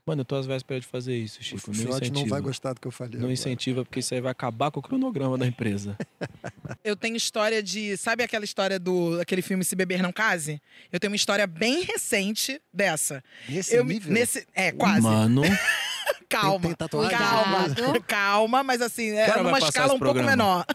[0.06, 1.70] Mano, eu tô às vésperas de fazer isso, Chico.
[1.70, 3.14] O não Fiote não vai gostar do que eu falei.
[3.14, 3.32] Não agora.
[3.32, 5.96] incentiva, porque isso aí vai acabar com o cronograma da empresa.
[6.82, 7.96] Eu tenho história de.
[7.96, 10.60] Sabe aquela história do aquele filme Se Beber Não Case?
[10.92, 13.24] Eu tenho uma história bem recente dessa.
[13.48, 14.12] Nesse eu, nível?
[14.12, 15.00] Nesse, é, quase.
[15.00, 15.42] Mano,
[16.28, 16.74] Calma.
[16.74, 18.02] Tem- tem calma.
[18.06, 20.66] Calma, mas assim, é vai numa escala um pouco menor.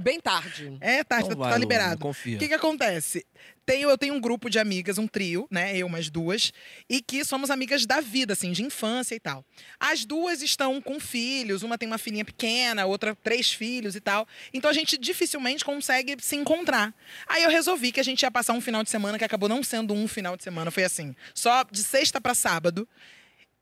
[0.00, 0.76] Bem tarde.
[0.80, 2.00] É, tá, Então tá, vai, tá Luana, liberado.
[2.00, 2.36] confia.
[2.36, 3.24] O que que acontece?
[3.64, 5.76] Tenho, eu tenho um grupo de amigas, um trio, né?
[5.76, 6.52] Eu mais duas,
[6.88, 9.44] e que somos amigas da vida, assim, de infância e tal.
[9.80, 14.26] As duas estão com filhos, uma tem uma filhinha pequena, outra três filhos e tal.
[14.52, 16.94] Então a gente dificilmente consegue se encontrar.
[17.26, 19.62] Aí eu resolvi que a gente ia passar um final de semana que acabou não
[19.62, 22.86] sendo um final de semana, foi assim, só de sexta para sábado.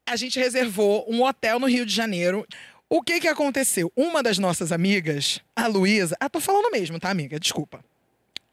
[0.04, 2.44] A gente reservou um hotel no Rio de Janeiro.
[2.94, 3.90] O que que aconteceu?
[3.96, 7.40] Uma das nossas amigas, a Luísa, ah, tô falando mesmo, tá, amiga?
[7.40, 7.82] Desculpa.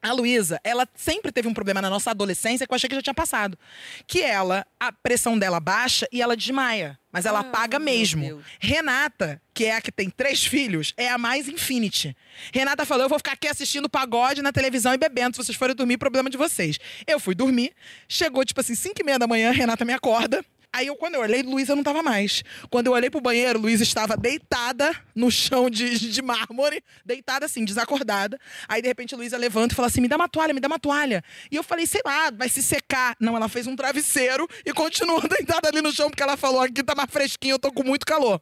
[0.01, 3.01] A Luísa, ela sempre teve um problema na nossa adolescência que eu achei que já
[3.01, 3.59] tinha passado.
[4.07, 6.97] Que ela, a pressão dela baixa e ela desmaia.
[7.11, 8.41] Mas ela apaga mesmo.
[8.61, 12.15] Renata, que é a que tem três filhos, é a mais infinity.
[12.53, 15.35] Renata falou: eu vou ficar aqui assistindo pagode na televisão e bebendo.
[15.35, 16.79] Se vocês forem dormir, problema de vocês.
[17.05, 17.73] Eu fui dormir.
[18.07, 20.45] Chegou, tipo assim, 5 e meia da manhã, Renata me acorda.
[20.71, 22.43] Aí eu, quando eu olhei, Luísa não tava mais.
[22.69, 27.65] Quando eu olhei pro banheiro, Luísa estava deitada no chão de, de mármore, deitada assim,
[27.65, 28.39] desacordada.
[28.67, 30.79] Aí, de repente, Luísa levanta e fala assim: me dá uma toalha, me dá uma
[30.79, 31.23] toalha.
[31.51, 33.15] E eu falei, sei lá, vai se secar.
[33.19, 36.83] Não, ela fez um travesseiro e continuou deitada ali no chão, porque ela falou: aqui
[36.83, 38.39] tá mais fresquinho, eu tô com muito calor.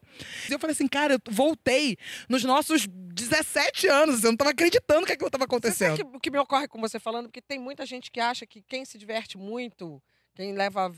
[0.49, 1.97] E eu falei assim, cara, eu voltei
[2.27, 4.23] nos nossos 17 anos.
[4.23, 5.97] Eu não tava acreditando que aquilo tava acontecendo.
[5.97, 7.27] Sabe que- o que me ocorre com você falando?
[7.27, 10.01] Porque tem muita gente que acha que quem se diverte muito,
[10.35, 10.91] quem leva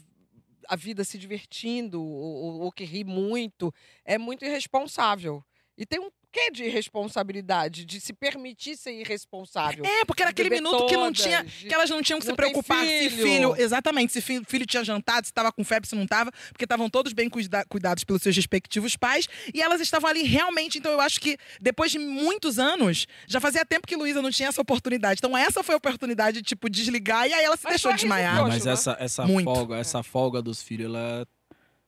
[0.70, 3.74] a vida se divertindo ou, ou- que ri muito,
[4.06, 5.44] é muito irresponsável.
[5.80, 9.84] E tem um quê de irresponsabilidade, de se permitir ser irresponsável.
[9.86, 11.44] É, porque era aquele minuto que não todas, tinha.
[11.44, 13.24] de- Que elas não tinham que se não tem preocupar se filho.
[13.24, 13.56] filho.
[13.58, 16.90] Exatamente, se filho, filho tinha jantado, se estava com febre, se não estava, porque estavam
[16.90, 19.28] todos bem cuida- cuidados pelos seus respectivos pais.
[19.54, 20.78] E elas estavam ali realmente.
[20.78, 24.50] Então eu acho que depois de muitos anos, já fazia tempo que Luísa não tinha
[24.50, 25.20] essa oportunidade.
[25.20, 28.36] Então essa foi a oportunidade de, tipo, desligar e aí ela se deixou desmaiar.
[28.36, 29.46] Não, mas essa, essa Muito.
[29.46, 31.26] folga, essa folga dos filhos, ela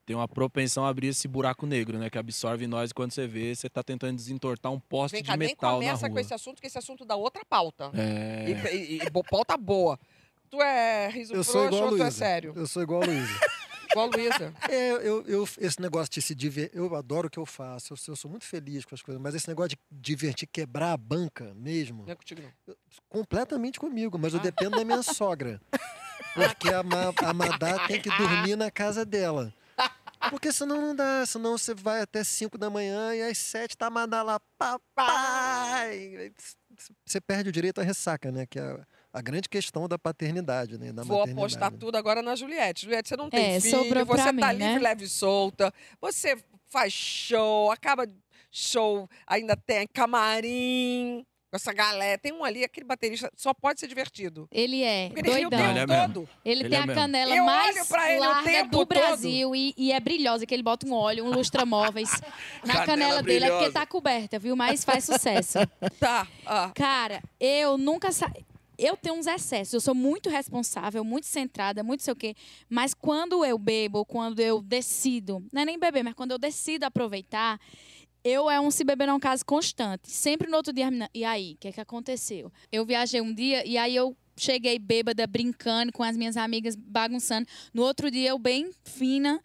[0.05, 2.09] tem uma propensão a abrir esse buraco negro, né?
[2.09, 5.27] Que absorve nós e quando você vê, você tá tentando desentortar um poste Vem de
[5.29, 6.13] cá, nem metal na começa rua.
[6.15, 7.91] com esse assunto, que esse assunto dá outra pauta.
[7.93, 8.45] É.
[8.73, 9.99] E, e, e pauta boa.
[10.49, 12.11] Tu é riso Eu sou igual a ou tu é Luísa.
[12.17, 12.53] sério?
[12.55, 13.33] Eu sou igual a Luísa.
[13.91, 14.53] Igual a Luísa.
[14.69, 17.97] É, eu, eu, esse negócio de se divertir, eu adoro o que eu faço, eu,
[17.97, 20.97] sou- eu sou muito feliz com as coisas, mas esse negócio de divertir, quebrar a
[20.97, 22.75] banca mesmo, Não é contigo, não.
[23.09, 24.43] completamente comigo, mas eu Ah.
[24.43, 25.59] dependo da minha sogra.
[26.33, 29.53] Porque a, Ma, a Madá tem que dormir na casa dela.
[30.31, 33.87] Porque senão não dá, senão você vai até 5 da manhã e às 7 tá
[33.87, 36.31] a Madá lá, papai!
[37.05, 38.45] Você perde o direito à ressaca, né?
[38.45, 38.79] Que é
[39.11, 40.93] a, grande questão da paternidade, né?
[40.93, 42.83] Da Vou apostar tudo agora na Juliette.
[42.83, 44.79] Juliette, você não tem É, filho, você tá mim, livre, né?
[44.79, 46.37] leve e solta, você
[46.69, 48.07] faz show, acaba
[48.49, 51.25] show, ainda tem camarim,
[51.55, 52.17] essa galera.
[52.17, 54.47] Tem um ali, aquele baterista, só pode ser divertido.
[54.51, 55.69] Ele é Porque ele doidão.
[55.69, 56.29] Ele é todo.
[56.43, 57.01] Ele, Ele tem é a mesmo.
[57.01, 57.89] canela Eu mais
[58.19, 58.85] larga do.
[58.85, 62.09] Brasil e, e é brilhosa, que ele bota um óleo, um lustramóveis
[62.65, 63.45] na Canela canela dele.
[63.45, 64.55] É porque tá coberta, viu?
[64.55, 65.59] Mas faz sucesso.
[65.99, 66.27] Tá.
[66.45, 66.71] ah.
[66.73, 68.31] Cara, eu nunca sa...
[68.77, 72.35] Eu tenho uns excessos, eu sou muito responsável, muito centrada, muito sei o quê.
[72.67, 76.85] Mas quando eu bebo, quando eu decido, não é nem beber, mas quando eu decido
[76.85, 77.59] aproveitar,
[78.23, 80.09] eu é um se beber não caso constante.
[80.09, 82.51] Sempre no outro dia, e aí, o que é que aconteceu?
[82.71, 87.47] Eu viajei um dia e aí eu cheguei bêbada, brincando com as minhas amigas, bagunçando.
[87.73, 89.41] No outro dia, eu bem fina,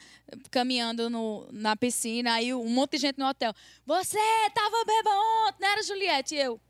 [0.51, 3.53] caminhando no, na piscina, aí um monte de gente no hotel.
[3.85, 4.19] Você
[4.55, 5.11] tava bêbada
[5.47, 6.35] ontem, não era, Juliette?
[6.35, 6.61] E eu,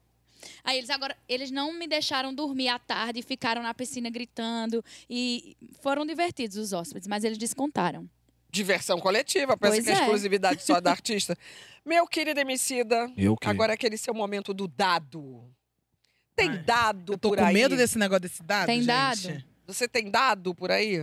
[0.62, 5.56] Aí eles agora, eles não me deixaram dormir à tarde, ficaram na piscina gritando e
[5.80, 8.08] foram divertidos os hóspedes, mas eles descontaram.
[8.56, 9.98] Diversão coletiva, pensa Pois que é é.
[9.98, 11.36] exclusividade só da artista.
[11.84, 13.46] Meu querido Emicida, Eu que.
[13.48, 15.48] agora é aquele seu momento do dado.
[16.34, 17.54] Tem Ai, dado Eu tô por com aí?
[17.54, 18.86] medo desse negócio desse dado, Tem gente.
[18.86, 19.44] dado?
[19.66, 21.00] Você tem dado por aí?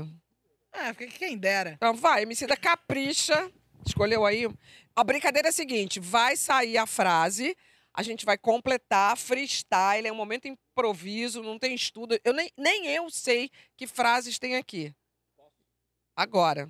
[0.72, 1.74] Ah, porque quem dera.
[1.76, 3.52] Então vai, Emicida capricha.
[3.86, 4.50] Escolheu aí.
[4.96, 7.56] A brincadeira é a seguinte: vai sair a frase,
[7.94, 12.18] a gente vai completar, freestyle, é um momento improviso, não tem estudo.
[12.24, 14.94] Eu nem, nem eu sei que frases tem aqui.
[16.16, 16.70] Agora.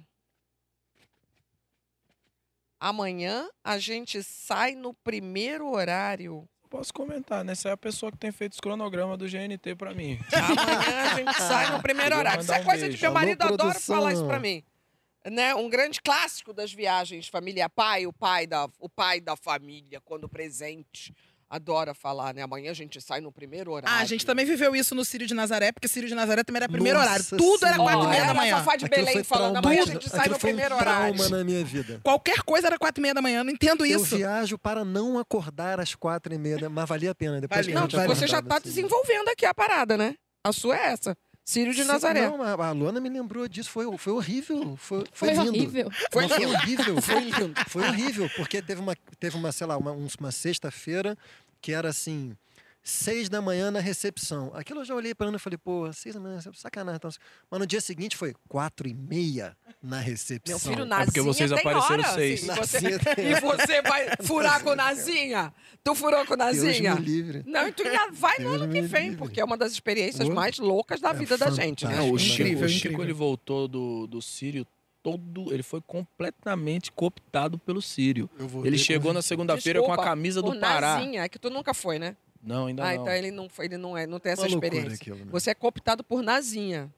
[2.83, 6.45] Amanhã a gente sai no primeiro horário.
[6.69, 7.55] Posso comentar, né?
[7.55, 10.19] Você é a pessoa que tem feito os cronogramas do GNT pra mim.
[10.35, 12.41] Amanhã a gente sai no primeiro horário.
[12.41, 13.95] Isso é um coisa de meu Alô, marido adora produção.
[13.95, 14.61] falar isso pra mim.
[15.31, 15.55] Né?
[15.55, 20.27] Um grande clássico das viagens família pai, o pai da o pai da família quando
[20.27, 21.15] presente.
[21.49, 22.41] Adora falar, né?
[22.41, 23.95] Amanhã a gente sai no primeiro horário.
[23.95, 26.57] Ah, a gente também viveu isso no Círio de Nazaré, porque Círio de Nazaré também
[26.61, 27.25] era primeiro Nossa horário.
[27.29, 27.91] Tudo era Senhora.
[27.93, 28.55] quatro e meia era da manhã.
[28.55, 30.53] a Fafá de Aquilo Belém foi falando, amanhã a gente sai Aquilo no foi um
[30.53, 31.15] primeiro horário.
[31.15, 31.99] trauma na minha vida.
[32.03, 34.17] Qualquer coisa era quatro e meia da manhã, eu não entendo Eu isso.
[34.17, 37.39] viajo para não acordar às quatro e meia, da- mas valia a pena.
[37.39, 38.07] Depois a Não, Vale.
[38.07, 38.75] você já acordava, tá assim.
[38.75, 40.15] desenvolvendo aqui a parada, né?
[40.43, 41.15] A sua é essa.
[41.45, 42.29] Círio de Sim, Nazaré.
[42.29, 43.69] Não, a, Luana me lembrou disso.
[43.69, 44.77] Foi, foi horrível.
[44.77, 45.49] Foi, foi, Foi lindo.
[45.57, 45.91] horrível.
[46.11, 47.01] Foi, foi horrível.
[47.01, 47.53] Foi lindo.
[47.67, 51.17] Foi horrível, porque teve uma, teve uma sei lá, uma, uma sexta-feira
[51.61, 52.35] que era assim.
[52.83, 54.51] Seis da manhã na recepção.
[54.53, 56.97] Aquilo eu já olhei para Ana e falei, pô, seis da manhã, sacanagem.
[56.97, 57.09] Então.
[57.49, 60.51] Mas no dia seguinte foi quatro e meia na recepção.
[60.51, 62.49] Meu filho, É Nazinha porque vocês tem apareceram hora, seis.
[62.49, 65.53] assim, e você, e você vai furar com Nazinha?
[65.83, 66.95] Tu furou com Deus Nazinha?
[66.95, 67.43] me livre.
[67.45, 69.17] Não, e tu ainda vai no Deus ano me que vem, livre.
[69.17, 70.33] porque é uma das experiências Oh.
[70.33, 71.95] mais loucas da É vida da gente, né?
[71.95, 72.19] Não, o.
[72.19, 73.05] Chico, Incrível, o Chico incrível.
[73.05, 74.67] ele voltou do, do Sírio
[75.01, 75.53] todo.
[75.53, 78.29] Ele foi completamente cooptado pelo Sírio.
[78.63, 80.95] Ele chegou na segunda-feira com a camisa do Pará.
[80.97, 82.15] Nazinha, é que tu nunca foi, né?
[82.43, 83.01] Não, ainda ah, não.
[83.01, 84.93] então ele não, foi, ele não, é, não tem essa Uma experiência.
[84.95, 85.27] aquilo, né?
[85.31, 86.93] Você é cooptado por Nazinha.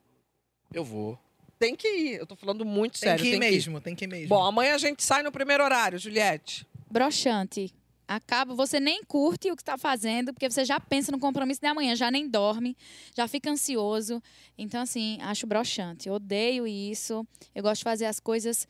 [0.73, 1.19] Eu vou.
[1.59, 3.23] Tem que ir, eu tô falando muito Tem sério.
[3.23, 4.27] que ir tem mesmo, tem que ir mesmo.
[4.27, 6.67] Bom, amanhã a gente sai no primeiro horário, Juliette.
[6.89, 7.73] Broxante.
[8.07, 11.67] Acaba, você nem curte o que está fazendo, porque você já pensa no compromisso de
[11.67, 12.77] amanhã, já nem dorme,
[13.15, 14.21] já fica ansioso.
[14.57, 16.09] Então, assim, acho broxante.
[16.09, 17.25] Odeio isso.
[17.53, 18.67] Eu gosto de fazer as coisas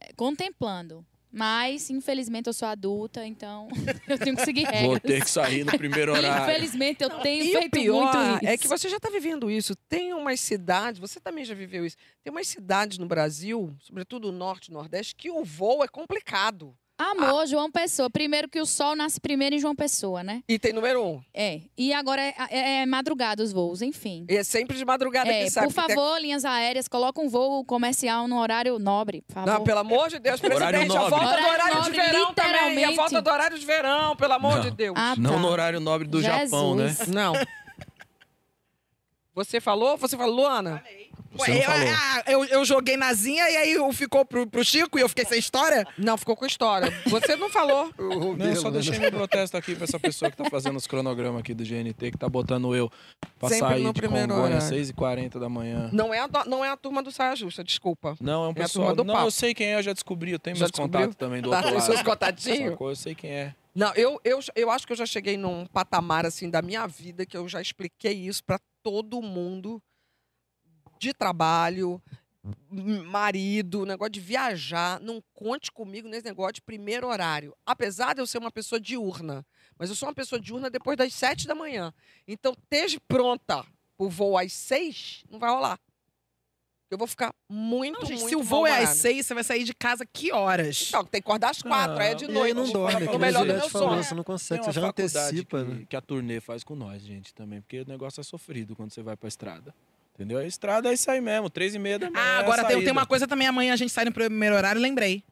[0.00, 1.04] eh, contemplando.
[1.36, 3.68] Mas, infelizmente, eu sou adulta, então
[4.08, 4.82] eu tenho que seguir regras.
[4.86, 6.50] Vou ter que sair no primeiro horário.
[6.50, 8.52] Infelizmente, eu tenho E o feito pior muito isso.
[8.52, 9.76] é que você já está vivendo isso.
[9.86, 11.96] Tem umas cidades, você também já viveu isso.
[12.24, 16.74] Tem umas cidades no Brasil, sobretudo o norte e nordeste, que o voo é complicado.
[16.98, 18.08] Amor, João Pessoa.
[18.08, 20.42] Primeiro que o sol nasce primeiro em João Pessoa, né?
[20.48, 21.22] E tem número um.
[21.34, 21.60] É.
[21.76, 24.24] E agora é, é, é madrugada os voos, enfim.
[24.30, 25.66] E é sempre de madrugada É, que sai.
[25.66, 29.52] por porque tem- favor, linhas aéreas, coloca um voo comercial no horário nobre, por favor.
[29.52, 31.10] Não, pelo amor de Deus, Horário presidente, a nobre.
[31.10, 32.50] volta do Horário horário de nobre, verão também.
[32.54, 32.96] A literalmente.
[32.96, 34.60] volta do horário de verão, pelo amor Não.
[34.62, 34.94] de Deus.
[34.98, 35.38] Ah, Não tá.
[35.38, 36.88] no horário nobre do Japão, né?
[36.88, 37.08] Jesus.
[37.08, 37.34] Não.
[39.34, 39.98] Você falou?
[39.98, 40.82] Você falou, Luana?
[41.36, 41.94] Você Ué, não eu, falou.
[41.96, 45.24] ah, eu, eu joguei nazinha e aí eu- ficou pro, pro Chico e eu fiquei
[45.24, 45.86] sem história?
[45.98, 46.92] Não, ficou com história.
[47.06, 47.90] Você não falou.
[47.98, 48.80] Eu Não, eu só Luana.
[48.80, 52.10] deixei meu protesto aqui pra essa pessoa que tá fazendo os cronogramas aqui do GNT,
[52.12, 52.90] que tá botando eu
[53.38, 54.84] pra Sempre sair no de primeiro Congonha às horário.
[54.86, 55.90] 6h40 da manhã.
[55.92, 58.16] Não é, a, do- não é a turma do Saia Justa, desculpa.
[58.20, 58.86] Não, é um É a pessoal.
[58.88, 59.26] turma do Não, papo.
[59.26, 60.32] eu sei quem é, eu já descobri.
[60.32, 61.00] Eu tenho Já meus descobriu?
[61.00, 61.84] contatos também do Tá, outro lado.
[61.86, 62.70] seus contatinhos?
[62.72, 62.90] Sacou?
[62.90, 63.54] Eu sei quem é.
[63.74, 67.26] Não, eu, eu, eu acho que eu já cheguei num patamar assim da minha vida
[67.26, 69.82] que eu já expliquei isso pra todo mundo
[70.98, 72.00] de trabalho,
[73.04, 75.00] marido, negócio de viajar.
[75.00, 77.54] Não conte comigo nesse negócio de primeiro horário.
[77.64, 79.44] Apesar de eu ser uma pessoa diurna,
[79.78, 81.92] mas eu sou uma pessoa diurna depois das sete da manhã.
[82.26, 83.64] Então, esteja pronta
[83.98, 85.78] o voo às seis, não vai rolar.
[86.88, 89.42] Eu vou ficar muito, Não, gente, muito se o voo é às seis, você vai
[89.42, 90.84] sair de casa que horas?
[90.88, 92.46] Então, tem que acordar às quatro, aí é de Não, E noite.
[92.46, 93.96] aí não dorme, o melhor do meu sono.
[94.04, 95.86] você não consegue, você já antecipa, que, né?
[95.88, 97.60] que a turnê faz com nós, gente, também.
[97.60, 99.74] Porque o negócio é sofrido quando você vai pra estrada.
[100.16, 100.38] Entendeu?
[100.38, 102.24] A estrada é isso aí mesmo, três e meia da manhã.
[102.24, 102.92] Ah, é agora tem, tem saída.
[102.92, 105.22] uma coisa também, amanhã a gente sai no primeiro horário, lembrei.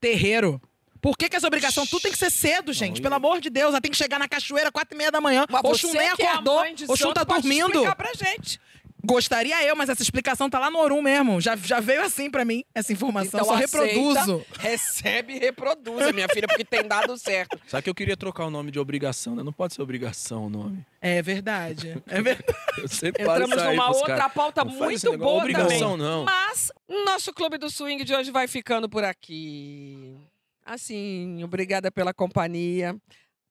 [0.00, 0.60] Terreiro.
[1.00, 1.86] Por que, que essa obrigação?
[1.86, 2.98] Tudo tem que ser cedo, gente.
[2.98, 3.70] e- Pelo amor de Deus.
[3.70, 5.44] Ela tem que chegar na cachoeira quatro e meia da manhã.
[5.50, 6.62] Mas Oxum nem é acordou.
[6.88, 7.66] Oxum tá pode dormindo.
[7.68, 8.58] explicar pra gente.
[9.04, 11.40] Gostaria eu, mas essa explicação tá lá no Orum mesmo.
[11.40, 13.40] Já, já veio assim pra mim, essa informação.
[13.40, 14.46] Então Só aceita, reproduzo.
[14.58, 17.60] Recebe e reproduz, minha filha, porque tem dado certo.
[17.66, 19.42] Só que eu queria trocar o nome de obrigação, né?
[19.42, 20.84] Não pode ser obrigação o nome.
[21.00, 22.02] É verdade.
[22.06, 22.54] É verdade.
[22.78, 25.98] Eu sempre falo Entramos numa outra pauta Não muito boa obrigação, também.
[25.98, 26.24] não.
[26.24, 26.72] Mas
[27.04, 30.16] nosso Clube do Swing de hoje vai ficando por aqui.
[30.64, 32.96] Assim, obrigada pela companhia.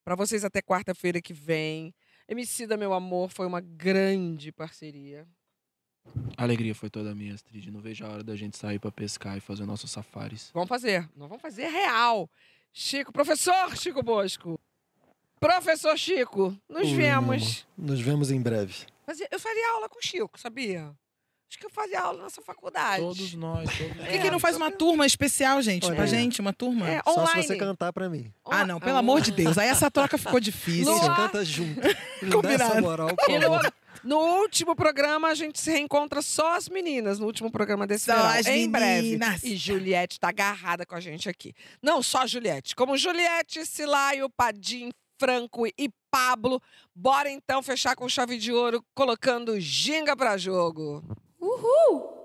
[0.04, 1.94] Pra vocês até quarta-feira que vem.
[2.28, 5.26] Emicida, meu amor, foi uma grande parceria.
[6.36, 7.70] A alegria foi toda minha, Astrid.
[7.70, 10.50] Não vejo a hora da gente sair pra pescar e fazer nossos safaris.
[10.52, 11.08] Vamos fazer.
[11.16, 12.28] Nós vamos fazer real.
[12.72, 14.58] Chico, professor Chico Bosco.
[15.40, 17.66] Professor Chico, nos vemos.
[17.76, 18.74] Nos vemos em breve.
[19.06, 20.90] Fazia- Eu faria aula com o Chico, sabia?
[21.48, 23.00] Acho que eu fazia aula nessa faculdade.
[23.02, 25.86] Todos nós, todos Por que, que não faz uma turma especial, gente?
[25.86, 26.88] Olha pra gente, uma turma?
[26.88, 27.42] É, Só online.
[27.42, 28.32] se você cantar pra mim.
[28.46, 29.56] Ah, não, pelo amor de Deus.
[29.58, 30.92] Aí essa troca ficou A difícil.
[30.92, 31.14] gente Lua.
[31.14, 31.80] canta junto.
[31.80, 31.94] Me dá
[32.24, 32.80] essa Combinado.
[32.82, 33.72] moral, por favor.
[34.02, 38.14] No, último programa, a gente se reencontra só as meninas, no último programa desse Só
[38.14, 39.40] verão, as em meninas.
[39.40, 39.48] breve.
[39.48, 41.54] E Juliette tá agarrada com a gente aqui.
[41.82, 46.60] Não só Juliette, como Juliette, Silaio, Padim, Franco e Pablo.
[46.94, 51.02] Bora então fechar com chave de ouro, colocando ginga pra jogo.
[51.40, 52.24] Eu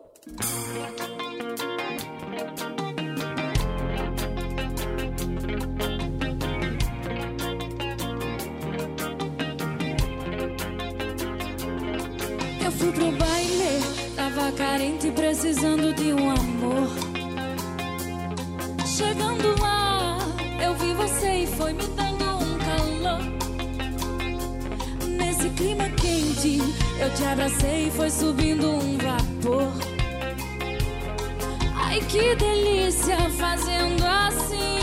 [15.29, 16.89] precisando de um amor.
[18.83, 20.17] Chegando lá,
[20.59, 23.21] eu vi você e foi me dando um calor.
[25.07, 26.57] Nesse clima quente,
[26.99, 29.71] eu te abracei e foi subindo um vapor.
[31.75, 34.78] Ai que delícia fazendo assim.